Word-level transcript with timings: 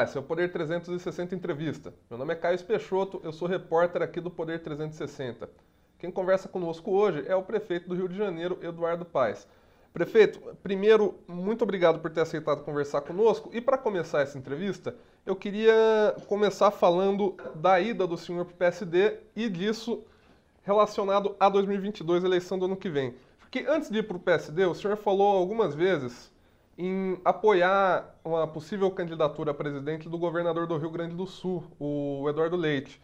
Olá, 0.00 0.08
esse 0.08 0.16
é 0.16 0.20
o 0.20 0.22
Poder 0.22 0.50
360 0.50 1.34
Entrevista. 1.34 1.92
Meu 2.08 2.18
nome 2.18 2.32
é 2.32 2.34
Caio 2.34 2.58
Peixoto, 2.64 3.20
eu 3.22 3.34
sou 3.34 3.46
repórter 3.46 4.00
aqui 4.00 4.18
do 4.18 4.30
Poder 4.30 4.62
360. 4.62 5.46
Quem 5.98 6.10
conversa 6.10 6.48
conosco 6.48 6.90
hoje 6.90 7.22
é 7.26 7.36
o 7.36 7.42
prefeito 7.42 7.86
do 7.86 7.94
Rio 7.94 8.08
de 8.08 8.16
Janeiro, 8.16 8.58
Eduardo 8.62 9.04
Paes. 9.04 9.46
Prefeito, 9.92 10.40
primeiro, 10.62 11.16
muito 11.28 11.64
obrigado 11.64 12.00
por 12.00 12.10
ter 12.10 12.22
aceitado 12.22 12.64
conversar 12.64 13.02
conosco. 13.02 13.50
E 13.52 13.60
para 13.60 13.76
começar 13.76 14.22
essa 14.22 14.38
entrevista, 14.38 14.96
eu 15.26 15.36
queria 15.36 16.16
começar 16.26 16.70
falando 16.70 17.36
da 17.54 17.78
ida 17.78 18.06
do 18.06 18.16
senhor 18.16 18.46
para 18.46 18.54
o 18.54 18.56
PSD 18.56 19.18
e 19.36 19.50
disso 19.50 20.02
relacionado 20.62 21.36
a 21.38 21.50
2022, 21.50 22.24
eleição 22.24 22.58
do 22.58 22.64
ano 22.64 22.76
que 22.76 22.88
vem. 22.88 23.14
Porque 23.38 23.66
antes 23.68 23.90
de 23.90 23.98
ir 23.98 24.04
para 24.04 24.16
o 24.16 24.20
PSD, 24.20 24.64
o 24.64 24.74
senhor 24.74 24.96
falou 24.96 25.36
algumas 25.36 25.74
vezes 25.74 26.32
em 26.80 27.20
apoiar 27.24 28.18
uma 28.24 28.46
possível 28.46 28.90
candidatura 28.90 29.50
a 29.50 29.54
presidente 29.54 30.08
do 30.08 30.16
governador 30.16 30.66
do 30.66 30.78
Rio 30.78 30.90
Grande 30.90 31.14
do 31.14 31.26
Sul, 31.26 31.62
o 31.78 32.26
Eduardo 32.28 32.56
Leite. 32.56 33.00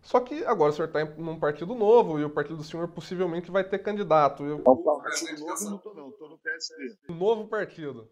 Só 0.00 0.20
que 0.20 0.44
agora 0.44 0.70
o 0.70 0.72
senhor 0.72 0.86
está 0.86 1.04
num 1.04 1.38
partido 1.38 1.74
novo 1.74 2.20
e 2.20 2.24
o 2.24 2.30
partido 2.30 2.58
do 2.58 2.62
senhor 2.62 2.86
possivelmente 2.88 3.50
vai 3.50 3.64
ter 3.64 3.80
candidato. 3.80 4.44
Eu... 4.44 4.58
Não, 4.58 5.00
partido 5.00 5.40
novo 5.40 5.64
não 5.64 5.76
estou 5.76 5.94
não, 5.94 6.08
estou 6.10 6.28
no 6.28 6.38
PSD. 6.38 6.96
Novo 7.08 7.48
partido. 7.48 8.08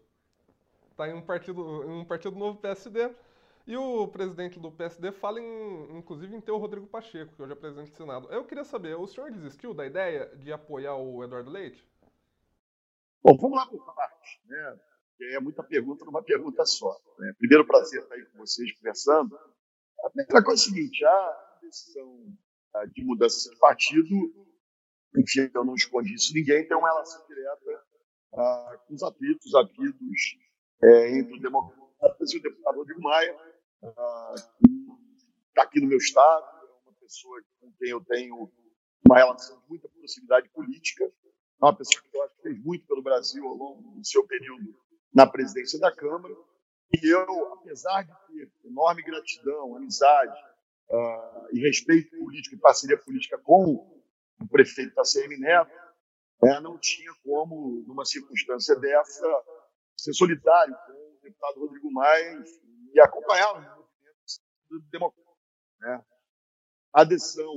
Está 0.91 1.07
em 1.07 1.13
um 1.13 1.21
partido, 1.21 1.83
em 1.85 2.01
um 2.01 2.05
partido 2.05 2.35
novo 2.35 2.59
PSD. 2.59 3.09
E 3.65 3.77
o 3.77 4.07
presidente 4.07 4.59
do 4.59 4.71
PSD 4.71 5.11
fala, 5.11 5.39
em, 5.39 5.97
inclusive, 5.97 6.35
em 6.35 6.41
ter 6.41 6.51
o 6.51 6.57
Rodrigo 6.57 6.87
Pacheco, 6.87 7.33
que 7.33 7.41
hoje 7.41 7.51
é 7.51 7.55
presidente 7.55 7.91
do 7.91 7.97
Senado. 7.97 8.27
Eu 8.29 8.45
queria 8.45 8.63
saber, 8.63 8.95
o 8.95 9.07
senhor 9.07 9.31
desistiu 9.31 9.73
da 9.73 9.85
ideia 9.85 10.25
de 10.35 10.51
apoiar 10.51 10.95
o 10.95 11.23
Eduardo 11.23 11.49
Leite? 11.49 11.85
Bom, 13.23 13.35
vamos 13.37 13.57
lá 13.57 13.65
por 13.65 13.93
partes. 13.93 14.39
Né? 14.45 14.79
É 15.19 15.39
muita 15.39 15.63
pergunta 15.63 16.05
numa 16.05 16.23
pergunta 16.23 16.65
só. 16.65 16.95
Né? 17.19 17.33
Primeiro 17.37 17.65
prazer 17.65 18.01
estar 18.01 18.15
aí 18.15 18.25
com 18.25 18.37
vocês 18.37 18.71
conversando. 18.77 19.37
A 20.03 20.09
primeira 20.09 20.43
coisa 20.43 20.61
é 20.61 20.63
a 20.63 20.65
seguinte, 20.65 21.05
a 21.05 21.59
decisão 21.61 22.37
de 22.93 23.03
mudança 23.03 23.49
de 23.49 23.57
partido, 23.57 24.47
enfim, 25.17 25.49
eu 25.53 25.65
não 25.65 25.73
escondi 25.73 26.13
isso 26.13 26.33
ninguém, 26.33 26.67
tem 26.67 26.77
uma 26.77 26.89
relação 26.89 27.25
direta 27.27 27.83
ah, 28.35 28.79
com 28.85 28.93
os 28.93 29.01
atritos 29.01 29.55
havidos 29.55 30.37
é, 30.83 31.17
entre 31.17 31.35
o 31.35 31.41
democratas 31.41 32.33
e 32.33 32.37
o 32.37 32.41
deputado 32.41 32.75
Rodrigo 32.75 33.01
Maia, 33.01 33.35
ah, 33.83 34.35
que 34.59 34.67
está 35.49 35.63
aqui 35.63 35.81
no 35.81 35.87
meu 35.87 35.97
estado, 35.97 36.45
é 36.45 36.89
uma 36.89 36.93
pessoa 36.99 37.41
com 37.59 37.71
quem 37.79 37.89
eu 37.89 38.03
tenho 38.05 38.51
uma 39.07 39.17
relação 39.17 39.59
de 39.59 39.67
muita 39.67 39.89
proximidade 39.89 40.49
política, 40.49 41.05
é 41.05 41.65
uma 41.65 41.75
pessoa 41.75 42.03
que 42.03 42.15
eu 42.15 42.23
acho 42.23 42.35
que 42.35 42.41
fez 42.43 42.63
muito 42.63 42.85
pelo 42.85 43.01
Brasil 43.01 43.47
ao 43.47 43.55
longo 43.55 43.97
do 43.97 44.05
seu 44.05 44.25
período 44.27 44.77
na 45.13 45.25
presidência 45.27 45.79
da 45.79 45.93
Câmara. 45.93 46.33
E 46.93 47.13
eu, 47.13 47.53
apesar 47.53 48.03
de 48.03 48.13
ter 48.27 48.51
enorme 48.65 49.03
gratidão, 49.03 49.75
amizade 49.75 50.39
uh, 50.89 51.47
e 51.51 51.59
respeito 51.59 52.17
político 52.17 52.55
e 52.55 52.59
parceria 52.59 52.97
política 52.97 53.37
com 53.39 53.99
o 54.39 54.47
prefeito 54.49 54.95
Tassemi 54.95 55.37
Neto, 55.37 55.71
né, 56.41 56.59
não 56.59 56.77
tinha 56.77 57.11
como, 57.23 57.83
numa 57.87 58.05
circunstância 58.05 58.75
dessa, 58.75 59.43
ser 59.97 60.13
solidário 60.13 60.75
com 60.85 60.93
o 60.93 61.19
deputado 61.21 61.59
Rodrigo 61.59 61.91
Maia 61.91 62.43
e 62.93 62.99
acompanhar 63.01 63.51
os 63.53 63.65
movimentos 63.65 64.41
democráticos. 64.91 65.37
Né. 65.79 66.05
A 66.93 67.01
adesão 67.01 67.53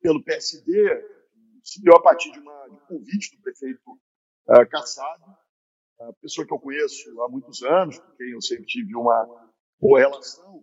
pelo 0.00 0.22
PSD 0.24 1.14
se 1.62 1.82
deu 1.82 1.96
a 1.96 2.02
partir 2.02 2.30
de, 2.32 2.38
uma, 2.38 2.68
de 2.68 2.74
um 2.74 2.86
convite 2.86 3.36
do 3.36 3.42
prefeito 3.42 3.90
uh, 4.48 4.68
Kassab, 4.70 5.22
a 6.08 6.12
pessoa 6.20 6.46
que 6.46 6.52
eu 6.52 6.58
conheço 6.58 7.22
há 7.22 7.28
muitos 7.28 7.62
anos, 7.62 7.98
com 7.98 8.16
quem 8.16 8.30
eu 8.30 8.40
sempre 8.40 8.66
tive 8.66 8.94
uma 8.94 9.26
boa 9.80 9.98
relação, 9.98 10.62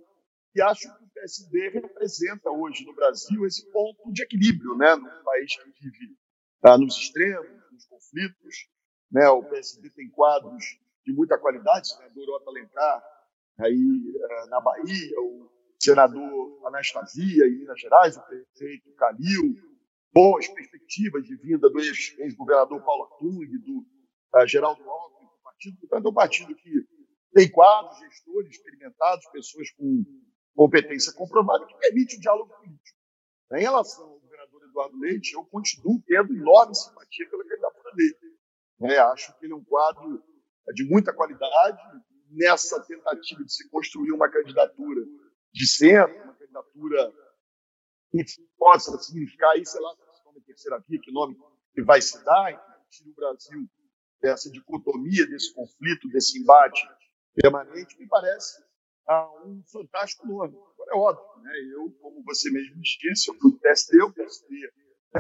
e 0.54 0.62
acho 0.62 0.82
que 0.82 1.04
o 1.04 1.10
PSD 1.14 1.70
representa 1.70 2.52
hoje 2.52 2.86
no 2.86 2.94
Brasil 2.94 3.46
esse 3.46 3.72
ponto 3.72 4.12
de 4.12 4.24
equilíbrio, 4.24 4.76
né, 4.76 4.96
num 4.96 5.24
país 5.24 5.56
que 5.56 5.70
vive 5.70 6.18
tá, 6.62 6.78
nos 6.78 6.98
extremos, 6.98 7.48
nos 7.72 7.86
conflitos. 7.86 8.68
Né, 9.12 9.28
o 9.30 9.44
PSD 9.44 9.90
tem 9.92 10.10
quadros 10.10 10.64
de 11.06 11.14
muita 11.14 11.38
qualidade, 11.38 11.82
o 11.82 11.86
senador 11.86 12.30
Otto 12.36 12.50
Alencar, 12.50 13.04
aí 13.60 14.14
eh, 14.16 14.46
na 14.48 14.62
Bahia, 14.62 15.20
o 15.20 15.50
senador 15.80 16.68
Anastasia 16.68 17.46
em 17.48 17.60
Minas 17.60 17.80
Gerais, 17.80 18.16
o 18.16 18.22
prefeito 18.22 18.94
Calil, 18.96 19.56
boas 20.14 20.48
perspectivas 20.48 21.24
de 21.24 21.36
vinda 21.38 21.70
do 21.70 21.80
ex-governador 21.80 22.82
Paulo 22.84 23.06
Artung, 23.06 23.48
do 23.66 23.86
uh, 24.36 24.48
Geraldo 24.48 24.82
Alckmin, 24.90 25.21
partido, 25.62 25.78
portanto, 25.80 26.06
é 26.06 26.10
um 26.10 26.14
partido 26.14 26.56
que 26.56 26.88
tem 27.34 27.52
quadros, 27.52 28.00
gestores 28.00 28.52
experimentados, 28.52 29.26
pessoas 29.32 29.70
com 29.72 30.04
competência 30.56 31.14
comprovada, 31.14 31.66
que 31.66 31.78
permite 31.78 32.18
o 32.18 32.20
diálogo 32.20 32.54
político. 32.56 32.98
Em 33.54 33.62
relação 33.62 34.06
ao 34.06 34.20
governador 34.20 34.64
Eduardo 34.64 34.98
Leite, 34.98 35.34
eu 35.34 35.46
continuo 35.46 36.02
tendo 36.06 36.34
enorme 36.34 36.76
simpatia 36.76 37.30
pela 37.30 37.44
candidatura 37.44 37.96
dele. 37.96 38.38
É, 38.82 39.00
acho 39.00 39.38
que 39.38 39.46
ele 39.46 39.54
é 39.54 39.56
um 39.56 39.64
quadro 39.64 40.24
de 40.74 40.84
muita 40.86 41.14
qualidade 41.14 41.80
nessa 42.30 42.82
tentativa 42.86 43.44
de 43.44 43.54
se 43.54 43.70
construir 43.70 44.12
uma 44.12 44.30
candidatura 44.30 45.06
de 45.54 45.68
centro, 45.68 46.24
uma 46.24 46.34
candidatura 46.34 47.14
que 48.10 48.24
possa 48.58 48.98
significar 49.00 49.52
aí, 49.52 49.66
sei 49.66 49.82
lá, 49.82 49.94
se 49.96 50.42
terceira 50.46 50.84
via, 50.88 51.00
que 51.00 51.12
nome 51.12 51.38
que 51.74 51.82
vai 51.84 52.02
se 52.02 52.24
dar, 52.24 52.54
que 52.90 53.10
o 53.10 53.14
Brasil 53.14 53.70
dessa 54.22 54.50
dicotomia, 54.52 55.28
desse 55.28 55.54
conflito, 55.54 56.08
desse 56.10 56.40
embate 56.40 56.82
permanente, 57.34 57.98
me 58.00 58.08
parece 58.08 58.64
ah, 59.08 59.30
um 59.46 59.64
fantástico 59.72 60.28
nome. 60.28 60.56
Agora 60.56 60.92
é 60.92 60.96
óbvio, 60.96 61.44
né? 61.44 61.52
eu, 61.74 61.92
como 62.02 62.24
você 62.24 62.52
mesmo 62.52 62.80
disse, 62.82 63.30
eu 63.30 63.36
fui 63.36 63.52
PSD, 63.60 64.02
o 64.04 64.14
PSD 64.14 64.72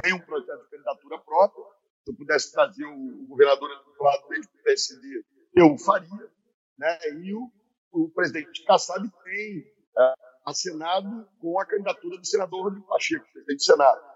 tem 0.01 0.13
um 0.13 0.19
projeto 0.19 0.63
de 0.63 0.69
candidatura 0.69 1.19
própria, 1.19 1.65
se 2.03 2.11
eu 2.11 2.15
pudesse 2.15 2.51
trazer 2.51 2.85
o, 2.85 3.25
governador 3.27 3.69
do 3.69 4.03
lado 4.03 4.27
dele 4.29 4.43
do 4.43 4.63
PSD, 4.63 5.23
eu 5.55 5.77
faria, 5.77 6.31
né? 6.77 6.97
e 7.19 7.33
o, 7.33 7.51
o 7.91 8.09
presidente 8.09 8.63
Kassab 8.65 9.09
tem 9.23 9.73
ah, 9.97 10.15
assinado 10.45 11.27
com 11.39 11.59
a 11.59 11.65
candidatura 11.65 12.17
do 12.17 12.25
senador 12.25 12.63
Rodrigo 12.63 12.87
Pacheco, 12.87 13.25
presidente 13.31 13.57
do 13.57 13.63
Senado. 13.63 14.11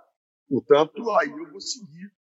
Portanto, 0.47 1.11
aí 1.11 1.29
eu 1.29 1.51
vou 1.51 1.59
seguir 1.59 2.11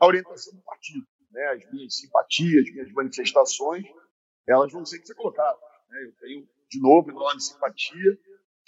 a 0.00 0.06
orientação 0.06 0.54
do 0.54 0.62
partido 0.62 1.06
né, 1.30 1.46
as 1.48 1.70
minhas 1.70 1.94
simpatias, 1.96 2.66
as 2.66 2.72
minhas 2.72 2.92
manifestações, 2.92 3.84
elas 4.46 4.72
vão 4.72 4.84
ser 4.84 4.98
que 4.98 5.06
ser 5.06 5.14
colocadas. 5.14 5.60
Né? 5.90 6.04
Eu 6.04 6.12
tenho, 6.20 6.48
de 6.70 6.80
novo, 6.80 7.10
enorme 7.10 7.40
simpatia 7.40 8.18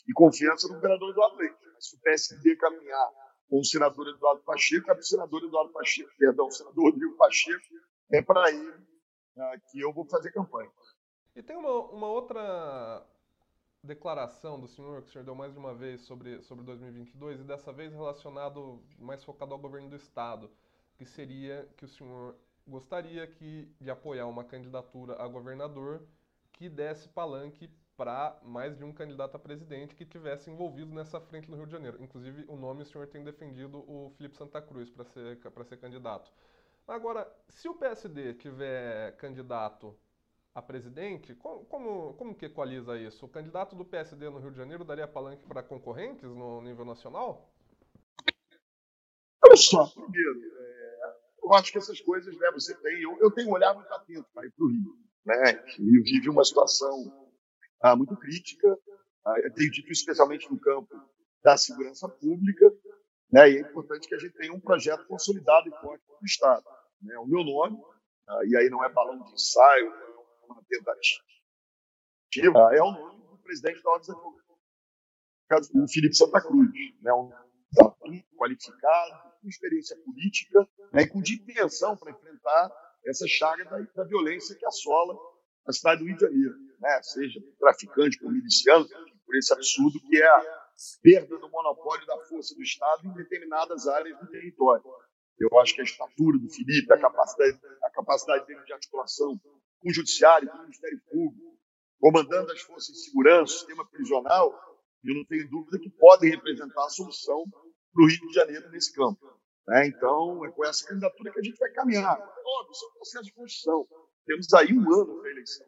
e 0.09 0.13
confiança 0.13 0.69
no 0.69 0.75
governador 0.75 1.11
Eduardo 1.11 1.37
Leite. 1.37 1.57
Mas 1.75 1.89
se 1.89 1.97
o 1.97 2.01
PSD 2.01 2.57
caminhar 2.57 3.11
com 3.49 3.61
o 3.61 3.65
senador 3.65 4.09
Eduardo 4.09 4.43
Pacheco, 4.43 4.91
é 4.91 4.95
para 4.95 5.01
o 5.01 5.05
senador 5.05 5.43
Eduardo 5.43 5.73
Pacheco, 5.73 6.11
perdão, 6.19 6.47
o 6.47 6.51
senador 6.51 6.85
Rodrigo 6.91 7.17
Pacheco, 7.17 7.65
é 8.13 8.23
para 8.23 8.51
ele 8.51 8.71
uh, 8.71 9.61
que 9.71 9.81
eu 9.81 9.93
vou 9.93 10.05
fazer 10.07 10.31
campanha. 10.33 10.71
E 11.35 11.43
tem 11.43 11.57
uma, 11.57 11.71
uma 11.91 12.07
outra 12.09 13.05
declaração 13.83 14.61
do 14.61 14.69
senhor, 14.69 15.03
que 15.03 15.09
o 15.09 15.13
senhor 15.13 15.25
deu 15.25 15.35
mais 15.35 15.53
de 15.53 15.59
uma 15.59 15.75
vez 15.75 16.03
sobre, 16.03 16.43
sobre 16.43 16.65
2022, 16.65 17.41
e 17.41 17.45
dessa 17.45 17.73
vez 17.73 17.93
relacionado, 17.93 18.83
mais 18.99 19.25
focado 19.25 19.53
ao 19.53 19.59
governo 19.59 19.89
do 19.89 19.97
Estado, 19.97 20.51
que 20.97 21.05
seria 21.05 21.69
que 21.77 21.85
o 21.85 21.89
senhor 21.89 22.37
gostaria 22.67 23.27
que, 23.27 23.69
de 23.81 23.91
apoiar 23.91 24.27
uma 24.27 24.45
candidatura 24.45 25.21
a 25.23 25.27
governador 25.27 26.03
que 26.53 26.69
desse 26.69 27.09
palanque 27.09 27.71
para 27.97 28.39
mais 28.43 28.79
de 28.79 28.83
um 28.83 28.93
candidato 28.93 29.35
a 29.37 29.39
presidente 29.39 29.95
que 29.95 30.07
tivesse 30.07 30.51
envolvido 30.51 30.95
nessa 30.95 31.21
frente 31.21 31.51
no 31.51 31.57
Rio 31.57 31.67
de 31.67 31.73
Janeiro. 31.73 32.03
Inclusive, 32.03 32.47
o 32.49 32.57
nome 32.57 32.83
o 32.83 32.87
senhor 32.87 33.07
tem 33.07 33.23
defendido 33.23 33.79
o 33.79 34.11
Felipe 34.17 34.39
Santa 34.39 34.63
Cruz 34.63 34.89
para 34.89 35.05
ser, 35.05 35.39
ser 35.67 35.77
candidato. 35.77 36.33
Agora, 36.89 37.31
se 37.49 37.69
o 37.69 37.75
PSD 37.75 38.35
tiver 38.35 39.17
candidato 39.17 39.95
a 40.55 40.63
presidente, 40.63 41.35
como, 41.35 41.65
como, 41.67 42.15
como 42.15 42.35
que 42.35 42.47
equaliza 42.47 42.99
isso? 42.99 43.27
O 43.27 43.29
candidato 43.29 43.77
do 43.77 43.85
PSD 43.85 44.29
no 44.31 44.39
Rio 44.39 44.51
de 44.51 44.57
Janeiro 44.57 44.85
daria 44.85 45.07
palanque 45.07 45.47
para 45.47 45.63
concorrentes 45.63 46.29
no 46.31 46.61
nível 46.63 46.85
nacional? 46.85 47.49
Olha 49.45 49.57
só, 49.57 49.87
primeiro, 49.87 50.41
eu 51.51 51.55
acho 51.57 51.73
que 51.73 51.79
essas 51.79 52.01
coisas, 52.01 52.37
né, 52.37 52.51
você 52.53 52.75
tem. 52.77 53.03
Eu, 53.03 53.19
eu 53.21 53.31
tenho 53.33 53.49
um 53.49 53.53
olhar 53.53 53.75
muito 53.75 53.93
atento 53.93 54.27
para 54.33 54.47
o 54.59 54.69
Rio. 54.69 54.97
Né? 55.27 55.65
O 55.81 55.83
Rio 55.83 56.03
vive 56.05 56.31
uma 56.31 56.45
situação 56.45 57.29
ah, 57.83 57.97
muito 57.97 58.17
crítica, 58.17 58.79
ah, 59.27 59.35
eu 59.43 59.53
tenho 59.53 59.71
dito 59.71 59.91
especialmente 59.91 60.51
no 60.51 60.61
campo 60.61 60.95
da 61.43 61.57
segurança 61.57 62.09
pública, 62.09 62.73
né? 63.33 63.51
e 63.51 63.57
é 63.57 63.61
importante 63.61 64.07
que 64.07 64.15
a 64.15 64.19
gente 64.19 64.35
tenha 64.35 64.53
um 64.53 64.61
projeto 64.61 65.05
consolidado 65.07 65.69
e 65.69 65.81
forte 65.81 66.05
para 66.07 66.23
o 66.23 66.25
Estado. 66.25 66.65
Né? 67.03 67.19
O 67.19 67.27
meu 67.27 67.43
nome, 67.43 67.83
ah, 68.29 68.41
e 68.45 68.57
aí 68.57 68.71
não 68.71 68.85
é 68.85 68.89
balão 68.89 69.21
de 69.25 69.33
ensaio, 69.33 69.91
não 69.91 69.97
é 69.97 70.53
uma 70.53 70.65
tentativa, 70.69 71.25
ah, 72.69 72.77
é 72.77 72.81
o 72.81 72.93
nome 72.93 73.27
do 73.29 73.39
presidente 73.39 73.83
da 73.83 73.91
Ordem 73.91 74.15
o 75.75 75.89
Felipe 75.89 76.15
Santa 76.15 76.41
Cruz, 76.41 76.71
né? 77.03 77.13
um 77.13 77.29
qualificado, 78.37 79.31
com 79.41 79.49
experiência 79.49 79.97
política 80.05 80.69
né, 80.93 81.03
e 81.03 81.09
com 81.09 81.21
dimensão 81.21 81.97
para 81.97 82.11
enfrentar 82.11 82.71
essa 83.07 83.27
chaga 83.27 83.65
da, 83.65 83.79
da, 83.95 84.05
violência 84.05 84.57
que 84.57 84.67
assola 84.67 85.15
na 85.67 85.73
cidade 85.73 86.01
do 86.01 86.07
Rio 86.07 86.17
de 86.17 86.23
Janeiro, 86.23 86.55
né? 86.81 87.01
seja 87.03 87.41
por 87.41 87.57
traficante, 87.59 88.19
por 88.19 88.33
miliciano, 88.33 88.87
por 89.25 89.37
esse 89.37 89.53
absurdo 89.53 90.01
que 90.01 90.21
é 90.21 90.27
a 90.27 90.61
perda 91.03 91.39
do 91.39 91.49
monopólio 91.51 92.07
da 92.07 92.19
força 92.25 92.55
do 92.55 92.63
Estado 92.63 93.07
em 93.07 93.13
determinadas 93.13 93.87
áreas 93.87 94.19
do 94.19 94.27
território. 94.27 94.85
Eu 95.39 95.59
acho 95.59 95.75
que 95.75 95.81
a 95.81 95.85
estatura 95.85 96.39
do 96.39 96.51
Felipe, 96.51 96.93
a 96.93 96.99
capacidade, 96.99 97.59
a 97.83 97.91
capacidade 97.91 98.47
dele 98.47 98.63
de 98.65 98.73
articulação 98.73 99.39
com 99.79 99.89
o 99.89 99.93
Judiciário, 99.93 100.51
com 100.51 100.59
o 100.59 100.63
Ministério 100.63 101.01
Público, 101.11 101.59
comandando 101.99 102.53
as 102.53 102.61
forças 102.61 102.95
de 102.95 103.05
segurança, 103.05 103.55
o 103.55 103.59
sistema 103.59 103.87
prisional, 103.89 104.70
eu 105.05 105.15
não 105.15 105.25
tenho 105.25 105.49
dúvida 105.49 105.79
que 105.79 105.91
podem 105.91 106.31
representar 106.31 106.85
a 106.85 106.91
solução 106.91 107.45
para 107.51 108.03
o 108.03 108.07
Rio 108.07 108.29
de 108.29 108.35
Janeiro 108.35 108.71
nesse 108.71 108.93
campo. 108.93 109.27
Né? 109.67 109.89
Então, 109.89 110.45
é 110.45 110.51
com 110.51 110.65
essa 110.65 110.87
candidatura 110.87 111.33
que 111.33 111.39
a 111.39 111.43
gente 111.43 111.59
vai 111.59 111.71
caminhar. 111.73 112.19
Óbvio, 112.19 112.73
isso 112.73 112.85
é 112.85 112.89
um 112.89 112.93
processo 112.93 113.25
de 113.25 113.33
construção. 113.33 113.89
Temos 114.27 114.53
aí 114.55 114.73
um 114.73 114.93
ano 114.93 115.19
para 115.19 115.29
a 115.29 115.33
eleição. 115.33 115.67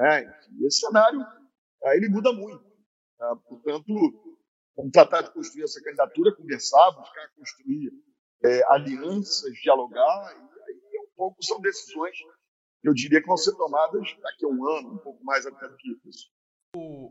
Né? 0.00 0.40
E 0.60 0.66
esse 0.66 0.80
cenário 0.80 1.20
aí 1.84 1.96
ele 1.98 2.08
muda 2.08 2.32
muito. 2.32 2.64
Tá? 3.18 3.36
Portanto, 3.48 3.94
vamos 4.76 4.92
tratar 4.92 5.22
de 5.22 5.32
construir 5.32 5.64
essa 5.64 5.82
candidatura, 5.82 6.34
conversar, 6.34 6.90
buscar 6.92 7.28
construir 7.34 7.92
é, 8.44 8.62
alianças, 8.72 9.52
dialogar, 9.62 10.34
e 10.34 10.38
aí 10.38 11.00
um 11.00 11.16
pouco 11.16 11.42
são 11.42 11.60
decisões 11.60 12.16
eu 12.86 12.94
diria 12.94 13.20
que 13.20 13.26
vão 13.26 13.36
ser 13.36 13.54
tomadas 13.56 14.16
daqui 14.22 14.44
a 14.44 14.48
um 14.48 14.64
ano, 14.68 14.94
um 14.94 14.98
pouco 14.98 15.22
mais 15.24 15.44
até 15.44 15.68
do 15.68 15.76
que 15.76 15.90
isso. 16.04 16.30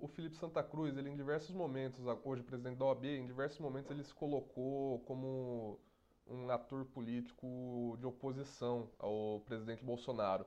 O, 0.05 0.07
Felipe 0.07 0.35
Santa 0.35 0.61
Cruz, 0.61 0.95
ele 0.95 1.09
em 1.09 1.15
diversos 1.15 1.49
momentos, 1.49 1.99
hoje 2.23 2.43
presidente 2.43 2.77
da 2.77 2.85
OAB, 2.85 3.05
em 3.05 3.25
diversos 3.25 3.57
momentos 3.59 3.89
ele 3.89 4.03
se 4.03 4.13
colocou 4.13 4.99
como 4.99 5.79
um 6.27 6.47
ator 6.51 6.85
político 6.85 7.97
de 7.99 8.05
oposição 8.05 8.91
ao 8.99 9.41
presidente 9.47 9.83
Bolsonaro. 9.83 10.45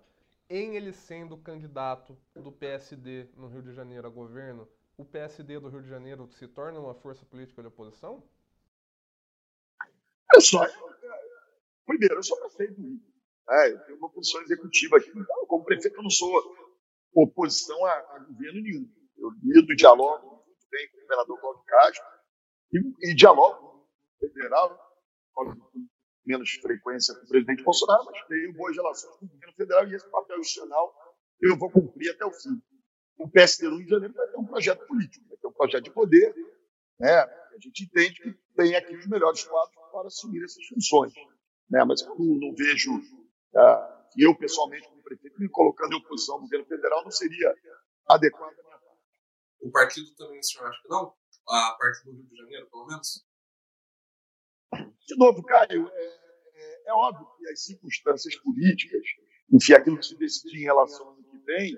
Em 0.49 0.77
ele 0.77 0.93
sendo 0.93 1.37
candidato 1.37 2.17
do 2.37 2.53
PSD 2.53 3.31
no 3.37 3.49
Rio 3.49 3.61
de 3.61 3.73
Janeiro 3.75 4.07
a 4.07 4.11
governo, 4.11 4.69
o 4.97 5.05
PSD 5.05 5.59
do 5.59 5.69
Rio 5.69 5.83
de 5.83 5.89
Janeiro 5.89 6.31
se 6.31 6.47
torna 6.47 6.79
uma 6.79 6.95
força 6.95 7.27
política 7.27 7.61
de 7.61 7.67
oposição? 7.67 8.23
Olha 10.33 10.41
só, 10.41 10.65
primeiro, 11.85 12.15
eu 12.15 12.23
sou 12.23 12.39
prefeito 12.39 12.81
do 12.81 12.89
Rio. 12.91 13.03
É, 13.51 13.73
eu 13.73 13.79
tenho 13.81 13.99
uma 13.99 14.09
posição 14.09 14.41
executiva 14.43 14.99
aqui. 14.99 15.11
Então, 15.11 15.47
como 15.47 15.65
prefeito, 15.65 15.97
eu 15.97 16.03
não 16.05 16.11
sou 16.11 16.31
oposição 17.13 17.85
a, 17.85 17.93
a 17.93 18.19
governo 18.21 18.63
nenhum. 18.63 18.98
Eu 19.19 19.31
lido 19.43 19.75
dialogo 19.75 20.45
muito 20.47 20.67
bem 20.71 20.89
com 20.91 20.99
o 20.99 21.01
governador 21.03 21.41
Cláudio 21.41 21.65
Castro 21.65 22.05
e, 22.73 23.11
e 23.11 23.15
dialogo 23.15 23.89
federal, 24.19 24.79
com 25.35 25.55
menos 26.25 26.51
frequência 26.55 27.15
com 27.15 27.25
o 27.25 27.29
presidente 27.29 27.63
Bolsonaro, 27.63 28.05
mas 28.05 28.27
tenho 28.27 28.53
boas 28.55 28.77
relações 28.77 29.17
com 29.17 29.27
o 29.27 29.29
governo 29.29 29.55
federal 29.55 29.89
e 29.89 29.95
esse 29.95 30.11
papel 30.11 30.39
institucional 30.39 30.95
eu 31.41 31.57
vou 31.57 31.71
cumprir 31.71 32.11
até 32.11 32.25
o 32.25 32.33
fim. 32.33 32.61
O 33.19 33.29
PSD 33.29 33.69
no 33.69 33.77
Rio 33.77 33.85
de 33.85 33.91
Janeiro 33.91 34.15
vai 34.15 34.29
ter 34.29 34.37
um 34.39 34.45
projeto 34.45 34.87
político, 34.87 35.29
vai 35.29 35.39
ter 35.39 35.47
um 35.47 35.53
projeto 35.53 35.85
de 35.85 35.91
poder. 35.91 36.35
Né? 36.99 37.11
A 37.11 37.59
gente 37.61 37.85
entende 37.85 38.21
que 38.21 38.33
tem 38.55 38.77
aqui 38.77 38.95
os 38.97 39.07
melhores 39.07 39.43
quadros 39.45 39.75
para 39.91 40.07
assumir 40.07 40.45
essas 40.45 40.65
funções. 40.67 41.13
Né? 41.71 41.85
Mas 41.85 42.03
eu 42.03 42.15
não, 42.17 42.49
não 42.49 42.55
vejo 42.55 43.01
ah, 43.57 44.07
eu, 44.17 44.37
pessoalmente, 44.37 44.89
como 44.89 45.03
prefeito, 45.03 45.41
me 45.41 45.49
colocando 45.49 45.93
em 45.93 45.99
oposição 45.99 46.37
ao 46.37 46.41
governo 46.43 46.67
federal 46.67 47.05
não 47.05 47.11
seria 47.11 47.55
adequado 48.09 48.55
O 49.61 49.71
partido 49.71 50.15
também, 50.17 50.39
o 50.39 50.43
senhor 50.43 50.69
acha 50.69 50.81
que 50.83 50.89
não? 50.89 51.15
A 51.49 51.77
parte 51.79 52.05
do 52.05 52.13
Rio 52.13 52.25
de 52.25 52.37
Janeiro, 52.37 52.69
pelo 52.71 52.87
menos? 52.87 53.27
De 55.07 55.17
novo, 55.17 55.43
Caio, 55.43 55.89
é, 55.89 56.05
é, 56.55 56.89
é 56.89 56.93
óbvio 56.93 57.27
que 57.37 57.49
as 57.49 57.65
circunstâncias 57.65 58.37
políticas, 58.37 59.03
enfim, 59.53 59.73
aquilo 59.73 59.99
que 59.99 60.07
se 60.07 60.17
decide 60.19 60.59
em 60.59 60.65
relação 60.65 61.07
ao 61.07 61.13
ano 61.15 61.25
que 61.25 61.39
vem, 61.39 61.77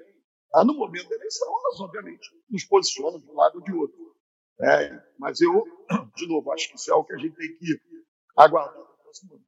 ah, 0.55 0.65
no 0.65 0.75
momento 0.75 1.09
da 1.09 1.15
eleição, 1.15 1.49
elas 1.49 1.81
obviamente 1.81 2.29
nos 2.51 2.65
posicionam 2.65 3.21
de 3.21 3.31
um 3.31 3.35
lado 3.35 3.57
ou 3.57 3.65
de 3.65 3.73
outro. 3.73 4.17
É, 4.61 5.03
mas 5.19 5.41
eu, 5.41 5.65
de 6.17 6.27
novo, 6.27 6.53
acho 6.53 6.69
que 6.69 6.77
isso 6.77 6.91
é 6.91 6.93
algo 6.93 7.07
que 7.07 7.15
a 7.15 7.19
gente 7.19 7.37
tem 7.37 7.57
que 7.57 7.81
aguardar 8.37 8.77
no 8.77 8.97
próximo 8.97 9.35
ano. 9.35 9.45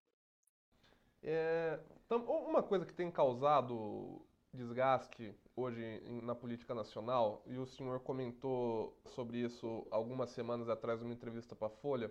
É, 1.23 1.81
uma 2.11 2.63
coisa 2.63 2.87
que 2.87 2.95
tem 2.95 3.11
causado 3.11 4.25
desgaste 4.53 5.35
hoje 5.57 6.03
na 6.23 6.35
política 6.35 6.75
nacional, 6.75 7.43
e 7.47 7.57
o 7.57 7.67
senhor 7.67 8.01
comentou 8.01 8.97
sobre 9.07 9.39
isso 9.39 9.87
algumas 9.91 10.31
semanas 10.31 10.69
atrás 10.69 11.01
numa 11.01 11.13
entrevista 11.13 11.55
para 11.55 11.69
a 11.69 11.71
Folha, 11.71 12.11